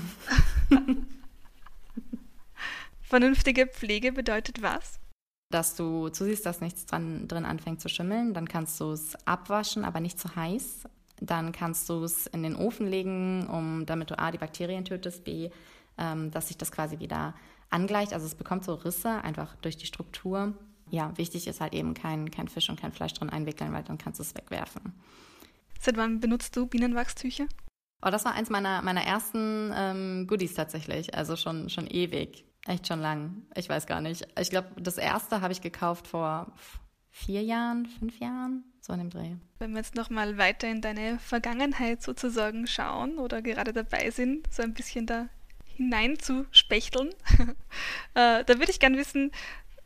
Vernünftige 3.00 3.66
Pflege 3.66 4.12
bedeutet 4.12 4.62
was? 4.62 4.98
Dass 5.50 5.76
du 5.76 6.08
zusiehst, 6.08 6.44
dass 6.44 6.60
nichts 6.60 6.86
dran, 6.86 7.26
drin 7.28 7.44
anfängt 7.44 7.80
zu 7.80 7.88
schimmeln. 7.88 8.34
Dann 8.34 8.48
kannst 8.48 8.80
du 8.80 8.92
es 8.92 9.16
abwaschen, 9.26 9.84
aber 9.84 10.00
nicht 10.00 10.18
zu 10.18 10.34
heiß. 10.34 10.84
Dann 11.20 11.52
kannst 11.52 11.88
du 11.88 12.04
es 12.04 12.26
in 12.26 12.42
den 12.42 12.54
Ofen 12.56 12.86
legen, 12.86 13.46
um, 13.48 13.86
damit 13.86 14.10
du 14.10 14.18
A, 14.18 14.30
die 14.30 14.38
Bakterien 14.38 14.84
tötest, 14.84 15.24
B, 15.24 15.50
ähm, 15.96 16.30
dass 16.30 16.48
sich 16.48 16.58
das 16.58 16.70
quasi 16.70 16.98
wieder 16.98 17.34
angleicht. 17.70 18.12
Also 18.12 18.26
es 18.26 18.34
bekommt 18.34 18.64
so 18.64 18.74
Risse 18.74 19.22
einfach 19.24 19.56
durch 19.56 19.76
die 19.76 19.86
Struktur 19.86 20.54
ja, 20.90 21.16
wichtig 21.16 21.46
ist 21.46 21.60
halt 21.60 21.74
eben 21.74 21.94
kein, 21.94 22.30
kein 22.30 22.48
Fisch 22.48 22.68
und 22.68 22.80
kein 22.80 22.92
Fleisch 22.92 23.14
drin 23.14 23.30
einwickeln, 23.30 23.72
weil 23.72 23.82
dann 23.82 23.98
kannst 23.98 24.18
du 24.18 24.22
es 24.22 24.34
wegwerfen. 24.34 24.94
Seit 25.80 25.96
wann 25.96 26.20
benutzt 26.20 26.56
du 26.56 26.66
Bienenwachstücher? 26.66 27.46
Oh, 28.02 28.10
das 28.10 28.24
war 28.24 28.34
eins 28.34 28.50
meiner, 28.50 28.82
meiner 28.82 29.02
ersten 29.02 29.72
ähm, 29.74 30.26
Goodies 30.26 30.54
tatsächlich. 30.54 31.14
Also 31.14 31.36
schon, 31.36 31.68
schon 31.68 31.86
ewig. 31.86 32.44
Echt 32.66 32.86
schon 32.86 33.00
lang. 33.00 33.42
Ich 33.56 33.68
weiß 33.68 33.86
gar 33.86 34.00
nicht. 34.00 34.26
Ich 34.38 34.50
glaube, 34.50 34.68
das 34.80 34.98
erste 34.98 35.40
habe 35.40 35.52
ich 35.52 35.60
gekauft 35.60 36.06
vor 36.06 36.52
vier 37.10 37.42
Jahren, 37.42 37.86
fünf 37.86 38.18
Jahren, 38.20 38.64
so 38.80 38.92
in 38.92 39.00
dem 39.00 39.10
Dreh. 39.10 39.34
Wenn 39.58 39.72
wir 39.72 39.78
jetzt 39.78 39.94
nochmal 39.94 40.38
weiter 40.38 40.68
in 40.68 40.80
deine 40.80 41.18
Vergangenheit 41.18 42.02
sozusagen 42.02 42.66
schauen 42.66 43.18
oder 43.18 43.42
gerade 43.42 43.72
dabei 43.72 44.10
sind, 44.10 44.52
so 44.52 44.62
ein 44.62 44.74
bisschen 44.74 45.06
da 45.06 45.28
hineinzuspechteln, 45.76 47.08
äh, 48.14 48.44
da 48.44 48.48
würde 48.48 48.70
ich 48.70 48.80
gerne 48.80 48.98
wissen, 48.98 49.32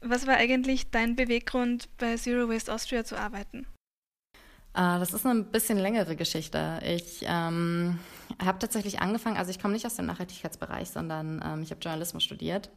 was 0.03 0.27
war 0.27 0.37
eigentlich 0.37 0.91
dein 0.91 1.17
Beweggrund, 1.17 1.89
bei 1.99 2.17
Zero 2.17 2.49
Waste 2.49 2.73
Austria 2.73 3.05
zu 3.05 3.19
arbeiten? 3.19 3.67
Uh, 4.75 4.99
das 4.99 5.13
ist 5.13 5.27
eine 5.27 5.43
bisschen 5.43 5.79
längere 5.79 6.17
Geschichte. 6.17 6.81
Ich 6.83 7.23
ähm, 7.27 7.99
habe 8.43 8.59
tatsächlich 8.59 9.01
angefangen, 9.01 9.37
also 9.37 9.51
ich 9.51 9.61
komme 9.61 9.75
nicht 9.75 9.85
aus 9.85 9.97
dem 9.97 10.07
Nachhaltigkeitsbereich, 10.07 10.89
sondern 10.89 11.43
ähm, 11.45 11.63
ich 11.63 11.71
habe 11.71 11.81
Journalismus 11.83 12.25
studiert 12.25 12.71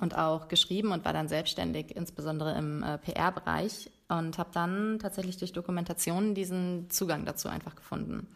und 0.00 0.16
auch 0.16 0.46
geschrieben 0.46 0.92
und 0.92 1.04
war 1.04 1.12
dann 1.12 1.26
selbstständig, 1.26 1.96
insbesondere 1.96 2.56
im 2.56 2.84
äh, 2.84 2.98
PR-Bereich 2.98 3.90
und 4.08 4.38
habe 4.38 4.50
dann 4.52 5.00
tatsächlich 5.00 5.36
durch 5.38 5.52
Dokumentationen 5.52 6.34
diesen 6.36 6.88
Zugang 6.90 7.24
dazu 7.24 7.48
einfach 7.48 7.74
gefunden. 7.74 8.28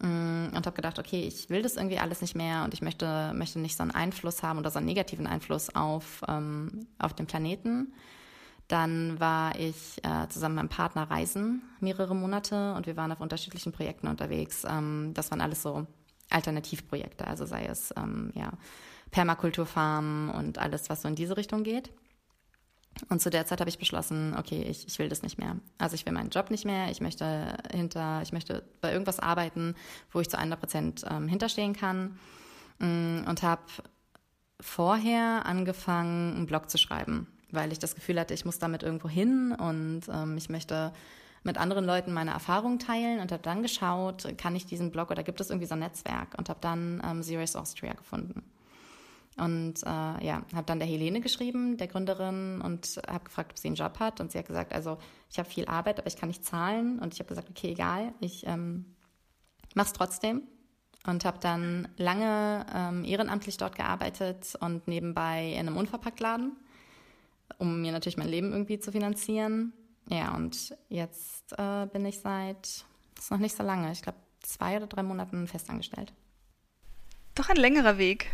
Mm, 0.00 0.48
und 0.54 0.66
habe 0.66 0.72
gedacht, 0.72 0.98
okay, 0.98 1.22
ich 1.22 1.48
will 1.48 1.62
das 1.62 1.76
irgendwie 1.76 1.98
alles 1.98 2.20
nicht 2.20 2.34
mehr 2.34 2.64
und 2.64 2.74
ich 2.74 2.82
möchte, 2.82 3.32
möchte 3.34 3.58
nicht 3.58 3.76
so 3.76 3.82
einen 3.82 3.92
Einfluss 3.92 4.42
haben 4.42 4.58
oder 4.58 4.70
so 4.70 4.78
einen 4.78 4.86
negativen 4.86 5.26
Einfluss 5.26 5.74
auf, 5.74 6.22
ähm, 6.28 6.86
auf 6.98 7.14
den 7.14 7.26
Planeten. 7.26 7.92
Dann 8.68 9.18
war 9.20 9.58
ich 9.58 10.02
äh, 10.02 10.28
zusammen 10.28 10.56
mit 10.56 10.64
meinem 10.64 10.76
Partner 10.76 11.10
reisen, 11.10 11.62
mehrere 11.80 12.14
Monate, 12.14 12.74
und 12.74 12.86
wir 12.86 12.96
waren 12.96 13.12
auf 13.12 13.20
unterschiedlichen 13.20 13.72
Projekten 13.72 14.08
unterwegs. 14.08 14.64
Ähm, 14.68 15.12
das 15.14 15.30
waren 15.30 15.40
alles 15.40 15.62
so 15.62 15.86
Alternativprojekte, 16.30 17.26
also 17.26 17.46
sei 17.46 17.66
es 17.66 17.94
ähm, 17.96 18.32
ja, 18.34 18.50
Permakulturfarmen 19.12 20.30
und 20.30 20.58
alles, 20.58 20.90
was 20.90 21.02
so 21.02 21.08
in 21.08 21.14
diese 21.14 21.36
Richtung 21.36 21.62
geht. 21.62 21.90
Und 23.08 23.20
zu 23.20 23.30
der 23.30 23.46
Zeit 23.46 23.60
habe 23.60 23.70
ich 23.70 23.78
beschlossen, 23.78 24.34
okay, 24.38 24.62
ich, 24.62 24.86
ich 24.86 24.98
will 24.98 25.08
das 25.08 25.22
nicht 25.22 25.38
mehr. 25.38 25.56
Also 25.78 25.94
ich 25.94 26.06
will 26.06 26.12
meinen 26.12 26.30
Job 26.30 26.50
nicht 26.50 26.64
mehr. 26.64 26.90
Ich 26.90 27.00
möchte 27.00 27.56
hinter, 27.70 28.22
ich 28.22 28.32
möchte 28.32 28.64
bei 28.80 28.92
irgendwas 28.92 29.20
arbeiten, 29.20 29.74
wo 30.12 30.20
ich 30.20 30.30
zu 30.30 30.38
100 30.38 30.58
Prozent 30.58 31.04
ähm, 31.08 31.28
hinterstehen 31.28 31.74
kann. 31.74 32.18
Mm, 32.78 33.24
und 33.26 33.42
habe 33.42 33.62
vorher 34.60 35.44
angefangen, 35.46 36.36
einen 36.36 36.46
Blog 36.46 36.70
zu 36.70 36.78
schreiben, 36.78 37.26
weil 37.50 37.72
ich 37.72 37.78
das 37.78 37.94
Gefühl 37.94 38.18
hatte, 38.18 38.34
ich 38.34 38.44
muss 38.44 38.58
damit 38.58 38.82
irgendwo 38.82 39.08
hin 39.08 39.52
und 39.52 40.02
ähm, 40.12 40.36
ich 40.36 40.48
möchte 40.48 40.92
mit 41.42 41.58
anderen 41.58 41.84
Leuten 41.84 42.12
meine 42.12 42.32
Erfahrungen 42.32 42.78
teilen 42.78 43.20
und 43.20 43.30
habe 43.30 43.42
dann 43.42 43.62
geschaut, 43.62 44.26
kann 44.36 44.56
ich 44.56 44.66
diesen 44.66 44.90
Blog 44.90 45.10
oder 45.10 45.22
gibt 45.22 45.40
es 45.40 45.50
irgendwie 45.50 45.68
so 45.68 45.74
ein 45.74 45.80
Netzwerk 45.80 46.34
und 46.36 46.48
habe 46.48 46.58
dann 46.60 47.00
ähm, 47.04 47.22
Zeros 47.22 47.54
Austria 47.56 47.92
gefunden. 47.92 48.42
Und 49.36 49.82
äh, 49.82 50.24
ja, 50.24 50.42
habe 50.54 50.66
dann 50.66 50.78
der 50.78 50.88
Helene 50.88 51.20
geschrieben, 51.20 51.76
der 51.76 51.88
Gründerin, 51.88 52.62
und 52.62 53.00
habe 53.06 53.24
gefragt, 53.24 53.52
ob 53.52 53.58
sie 53.58 53.68
einen 53.68 53.76
Job 53.76 53.98
hat. 54.00 54.20
Und 54.20 54.32
sie 54.32 54.38
hat 54.38 54.46
gesagt, 54.46 54.72
also 54.72 54.98
ich 55.30 55.38
habe 55.38 55.48
viel 55.48 55.66
Arbeit, 55.66 55.98
aber 55.98 56.06
ich 56.06 56.16
kann 56.16 56.28
nicht 56.28 56.44
zahlen. 56.44 56.98
Und 56.98 57.12
ich 57.12 57.20
habe 57.20 57.28
gesagt, 57.28 57.50
okay, 57.50 57.72
egal, 57.72 58.14
ich 58.20 58.46
ähm, 58.46 58.96
mache 59.74 59.88
es 59.88 59.92
trotzdem. 59.92 60.42
Und 61.06 61.24
habe 61.24 61.38
dann 61.38 61.88
lange 61.98 62.66
ähm, 62.74 63.04
ehrenamtlich 63.04 63.58
dort 63.58 63.76
gearbeitet 63.76 64.54
und 64.60 64.88
nebenbei 64.88 65.52
in 65.52 65.68
einem 65.68 65.76
Unverpacktladen, 65.76 66.56
um 67.58 67.80
mir 67.80 67.92
natürlich 67.92 68.16
mein 68.16 68.28
Leben 68.28 68.52
irgendwie 68.52 68.80
zu 68.80 68.90
finanzieren. 68.90 69.72
Ja, 70.08 70.34
und 70.34 70.74
jetzt 70.88 71.52
äh, 71.58 71.86
bin 71.86 72.04
ich 72.06 72.20
seit, 72.20 72.64
das 73.14 73.24
ist 73.24 73.30
noch 73.30 73.38
nicht 73.38 73.56
so 73.56 73.62
lange, 73.62 73.92
ich 73.92 74.02
glaube 74.02 74.18
zwei 74.40 74.76
oder 74.76 74.86
drei 74.86 75.02
Monaten 75.02 75.46
festangestellt. 75.46 76.12
Doch 77.34 77.50
ein 77.50 77.56
längerer 77.56 77.98
Weg 77.98 78.30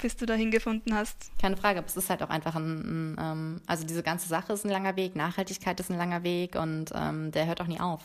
bis 0.00 0.16
du 0.16 0.26
dahin 0.26 0.50
gefunden 0.50 0.94
hast. 0.94 1.30
Keine 1.40 1.56
Frage, 1.56 1.78
aber 1.78 1.86
es 1.86 1.96
ist 1.96 2.10
halt 2.10 2.22
auch 2.22 2.30
einfach 2.30 2.54
ein, 2.54 3.14
ein 3.14 3.16
ähm, 3.20 3.60
also 3.66 3.86
diese 3.86 4.02
ganze 4.02 4.28
Sache 4.28 4.52
ist 4.52 4.64
ein 4.64 4.70
langer 4.70 4.96
Weg, 4.96 5.16
Nachhaltigkeit 5.16 5.78
ist 5.80 5.90
ein 5.90 5.98
langer 5.98 6.22
Weg 6.22 6.56
und 6.56 6.90
ähm, 6.94 7.30
der 7.32 7.46
hört 7.46 7.60
auch 7.60 7.66
nie 7.66 7.80
auf. 7.80 8.00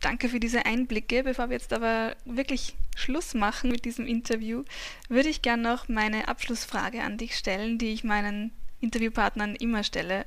Danke 0.00 0.28
für 0.28 0.40
diese 0.40 0.66
Einblicke. 0.66 1.22
Bevor 1.22 1.48
wir 1.48 1.56
jetzt 1.56 1.72
aber 1.72 2.16
wirklich 2.24 2.76
Schluss 2.96 3.34
machen 3.34 3.70
mit 3.70 3.84
diesem 3.84 4.06
Interview, 4.06 4.64
würde 5.08 5.28
ich 5.28 5.42
gerne 5.42 5.62
noch 5.62 5.88
meine 5.88 6.26
Abschlussfrage 6.26 7.02
an 7.02 7.18
dich 7.18 7.36
stellen, 7.36 7.78
die 7.78 7.92
ich 7.92 8.02
meinen 8.02 8.50
Interviewpartnern 8.80 9.54
immer 9.54 9.84
stelle. 9.84 10.26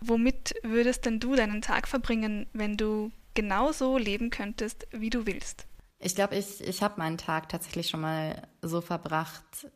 Womit 0.00 0.54
würdest 0.62 1.04
denn 1.04 1.18
du 1.18 1.34
deinen 1.34 1.62
Tag 1.62 1.88
verbringen, 1.88 2.46
wenn 2.52 2.76
du 2.76 3.10
genauso 3.34 3.98
leben 3.98 4.30
könntest, 4.30 4.86
wie 4.92 5.10
du 5.10 5.26
willst? 5.26 5.66
Ich 5.98 6.14
glaube, 6.14 6.36
ich, 6.36 6.60
ich 6.60 6.82
habe 6.82 6.98
meinen 6.98 7.18
Tag 7.18 7.48
tatsächlich 7.48 7.88
schon 7.88 8.00
mal 8.00 8.46
so 8.62 8.80
verbracht, 8.80 9.66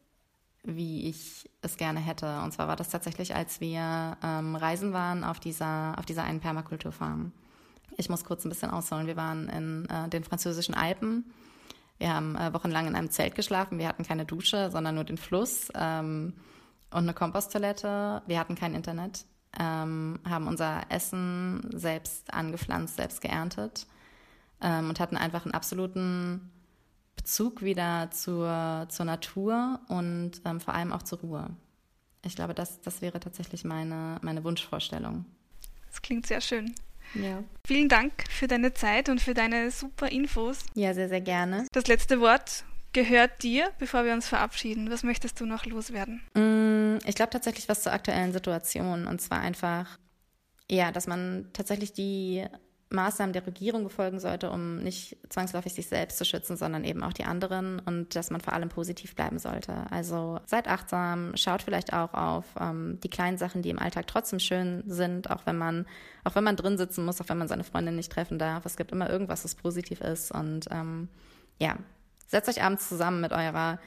wie 0.66 1.08
ich 1.08 1.48
es 1.62 1.76
gerne 1.76 2.00
hätte. 2.00 2.40
Und 2.40 2.52
zwar 2.52 2.68
war 2.68 2.76
das 2.76 2.90
tatsächlich, 2.90 3.34
als 3.34 3.60
wir 3.60 4.16
ähm, 4.22 4.56
reisen 4.56 4.92
waren 4.92 5.24
auf 5.24 5.40
dieser, 5.40 5.94
auf 5.98 6.04
dieser 6.04 6.24
einen 6.24 6.40
Permakulturfarm. 6.40 7.32
Ich 7.96 8.08
muss 8.08 8.24
kurz 8.24 8.44
ein 8.44 8.48
bisschen 8.48 8.70
ausholen. 8.70 9.06
Wir 9.06 9.16
waren 9.16 9.48
in 9.48 9.88
äh, 9.88 10.08
den 10.08 10.24
französischen 10.24 10.74
Alpen. 10.74 11.24
Wir 11.98 12.12
haben 12.12 12.36
äh, 12.36 12.52
wochenlang 12.52 12.86
in 12.86 12.94
einem 12.94 13.10
Zelt 13.10 13.34
geschlafen. 13.34 13.78
Wir 13.78 13.88
hatten 13.88 14.04
keine 14.04 14.26
Dusche, 14.26 14.70
sondern 14.70 14.96
nur 14.96 15.04
den 15.04 15.16
Fluss 15.16 15.68
ähm, 15.74 16.34
und 16.90 17.02
eine 17.04 17.14
Komposttoilette. 17.14 18.22
Wir 18.26 18.38
hatten 18.38 18.54
kein 18.54 18.74
Internet, 18.74 19.24
ähm, 19.58 20.18
haben 20.28 20.46
unser 20.46 20.82
Essen 20.90 21.70
selbst 21.72 22.34
angepflanzt, 22.34 22.96
selbst 22.96 23.20
geerntet 23.22 23.86
ähm, 24.60 24.90
und 24.90 25.00
hatten 25.00 25.16
einfach 25.16 25.44
einen 25.44 25.54
absoluten 25.54 26.50
Bezug 27.26 27.62
wieder 27.62 28.08
zur, 28.12 28.86
zur 28.88 29.04
Natur 29.04 29.80
und 29.88 30.30
ähm, 30.44 30.60
vor 30.60 30.74
allem 30.74 30.92
auch 30.92 31.02
zur 31.02 31.18
Ruhe. 31.18 31.50
Ich 32.24 32.36
glaube, 32.36 32.54
das, 32.54 32.80
das 32.82 33.02
wäre 33.02 33.18
tatsächlich 33.18 33.64
meine, 33.64 34.18
meine 34.22 34.44
Wunschvorstellung. 34.44 35.24
Das 35.88 36.00
klingt 36.02 36.24
sehr 36.28 36.40
schön. 36.40 36.72
Ja. 37.14 37.42
Vielen 37.66 37.88
Dank 37.88 38.12
für 38.30 38.46
deine 38.46 38.74
Zeit 38.74 39.08
und 39.08 39.20
für 39.20 39.34
deine 39.34 39.72
super 39.72 40.08
Infos. 40.08 40.60
Ja, 40.74 40.94
sehr, 40.94 41.08
sehr 41.08 41.20
gerne. 41.20 41.66
Das 41.72 41.88
letzte 41.88 42.20
Wort 42.20 42.62
gehört 42.92 43.42
dir, 43.42 43.72
bevor 43.80 44.04
wir 44.04 44.12
uns 44.12 44.28
verabschieden. 44.28 44.88
Was 44.92 45.02
möchtest 45.02 45.40
du 45.40 45.46
noch 45.46 45.66
loswerden? 45.66 46.22
Mm, 46.34 46.98
ich 47.08 47.16
glaube 47.16 47.30
tatsächlich 47.30 47.68
was 47.68 47.82
zur 47.82 47.92
aktuellen 47.92 48.32
Situation. 48.32 49.08
Und 49.08 49.20
zwar 49.20 49.40
einfach, 49.40 49.98
ja, 50.70 50.92
dass 50.92 51.08
man 51.08 51.50
tatsächlich 51.52 51.92
die 51.92 52.46
Maßnahmen 52.88 53.32
der 53.32 53.46
Regierung 53.46 53.82
befolgen 53.82 54.20
sollte, 54.20 54.50
um 54.50 54.78
nicht 54.78 55.16
zwangsläufig 55.28 55.74
sich 55.74 55.88
selbst 55.88 56.18
zu 56.18 56.24
schützen, 56.24 56.56
sondern 56.56 56.84
eben 56.84 57.02
auch 57.02 57.12
die 57.12 57.24
anderen 57.24 57.80
und 57.80 58.14
dass 58.14 58.30
man 58.30 58.40
vor 58.40 58.52
allem 58.52 58.68
positiv 58.68 59.16
bleiben 59.16 59.40
sollte. 59.40 59.74
Also 59.90 60.38
seid 60.46 60.68
achtsam, 60.68 61.36
schaut 61.36 61.62
vielleicht 61.62 61.92
auch 61.92 62.14
auf 62.14 62.44
ähm, 62.60 63.00
die 63.02 63.10
kleinen 63.10 63.38
Sachen, 63.38 63.62
die 63.62 63.70
im 63.70 63.80
Alltag 63.80 64.06
trotzdem 64.06 64.38
schön 64.38 64.84
sind, 64.86 65.30
auch 65.30 65.46
wenn 65.46 65.58
man, 65.58 65.86
auch 66.22 66.36
wenn 66.36 66.44
man 66.44 66.54
drin 66.54 66.78
sitzen 66.78 67.04
muss, 67.04 67.20
auch 67.20 67.28
wenn 67.28 67.38
man 67.38 67.48
seine 67.48 67.64
Freundin 67.64 67.96
nicht 67.96 68.12
treffen 68.12 68.38
darf. 68.38 68.64
Es 68.64 68.76
gibt 68.76 68.92
immer 68.92 69.10
irgendwas, 69.10 69.44
was 69.44 69.56
positiv 69.56 70.00
ist 70.00 70.30
und 70.30 70.66
ähm, 70.70 71.08
ja, 71.58 71.76
setzt 72.28 72.48
euch 72.48 72.62
abends 72.62 72.88
zusammen 72.88 73.20
mit 73.20 73.32
eurer 73.32 73.80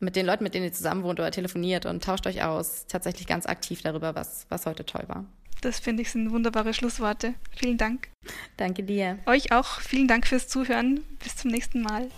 mit 0.00 0.16
den 0.16 0.26
Leuten, 0.26 0.42
mit 0.42 0.54
denen 0.54 0.64
ihr 0.64 0.72
zusammen 0.72 1.04
wohnt 1.04 1.20
oder 1.20 1.30
telefoniert 1.30 1.86
und 1.86 2.02
tauscht 2.02 2.26
euch 2.26 2.42
aus, 2.42 2.86
tatsächlich 2.88 3.28
ganz 3.28 3.46
aktiv 3.46 3.82
darüber, 3.82 4.16
was, 4.16 4.46
was 4.48 4.66
heute 4.66 4.84
toll 4.84 5.04
war. 5.06 5.24
Das 5.62 5.78
finde 5.78 6.02
ich 6.02 6.10
sind 6.10 6.32
wunderbare 6.32 6.74
Schlussworte. 6.74 7.34
Vielen 7.56 7.78
Dank. 7.78 8.08
Danke 8.56 8.82
dir. 8.82 9.18
Euch 9.26 9.52
auch 9.52 9.80
vielen 9.80 10.08
Dank 10.08 10.26
fürs 10.26 10.48
Zuhören. 10.48 11.00
Bis 11.22 11.36
zum 11.36 11.52
nächsten 11.52 11.82
Mal. 11.82 12.10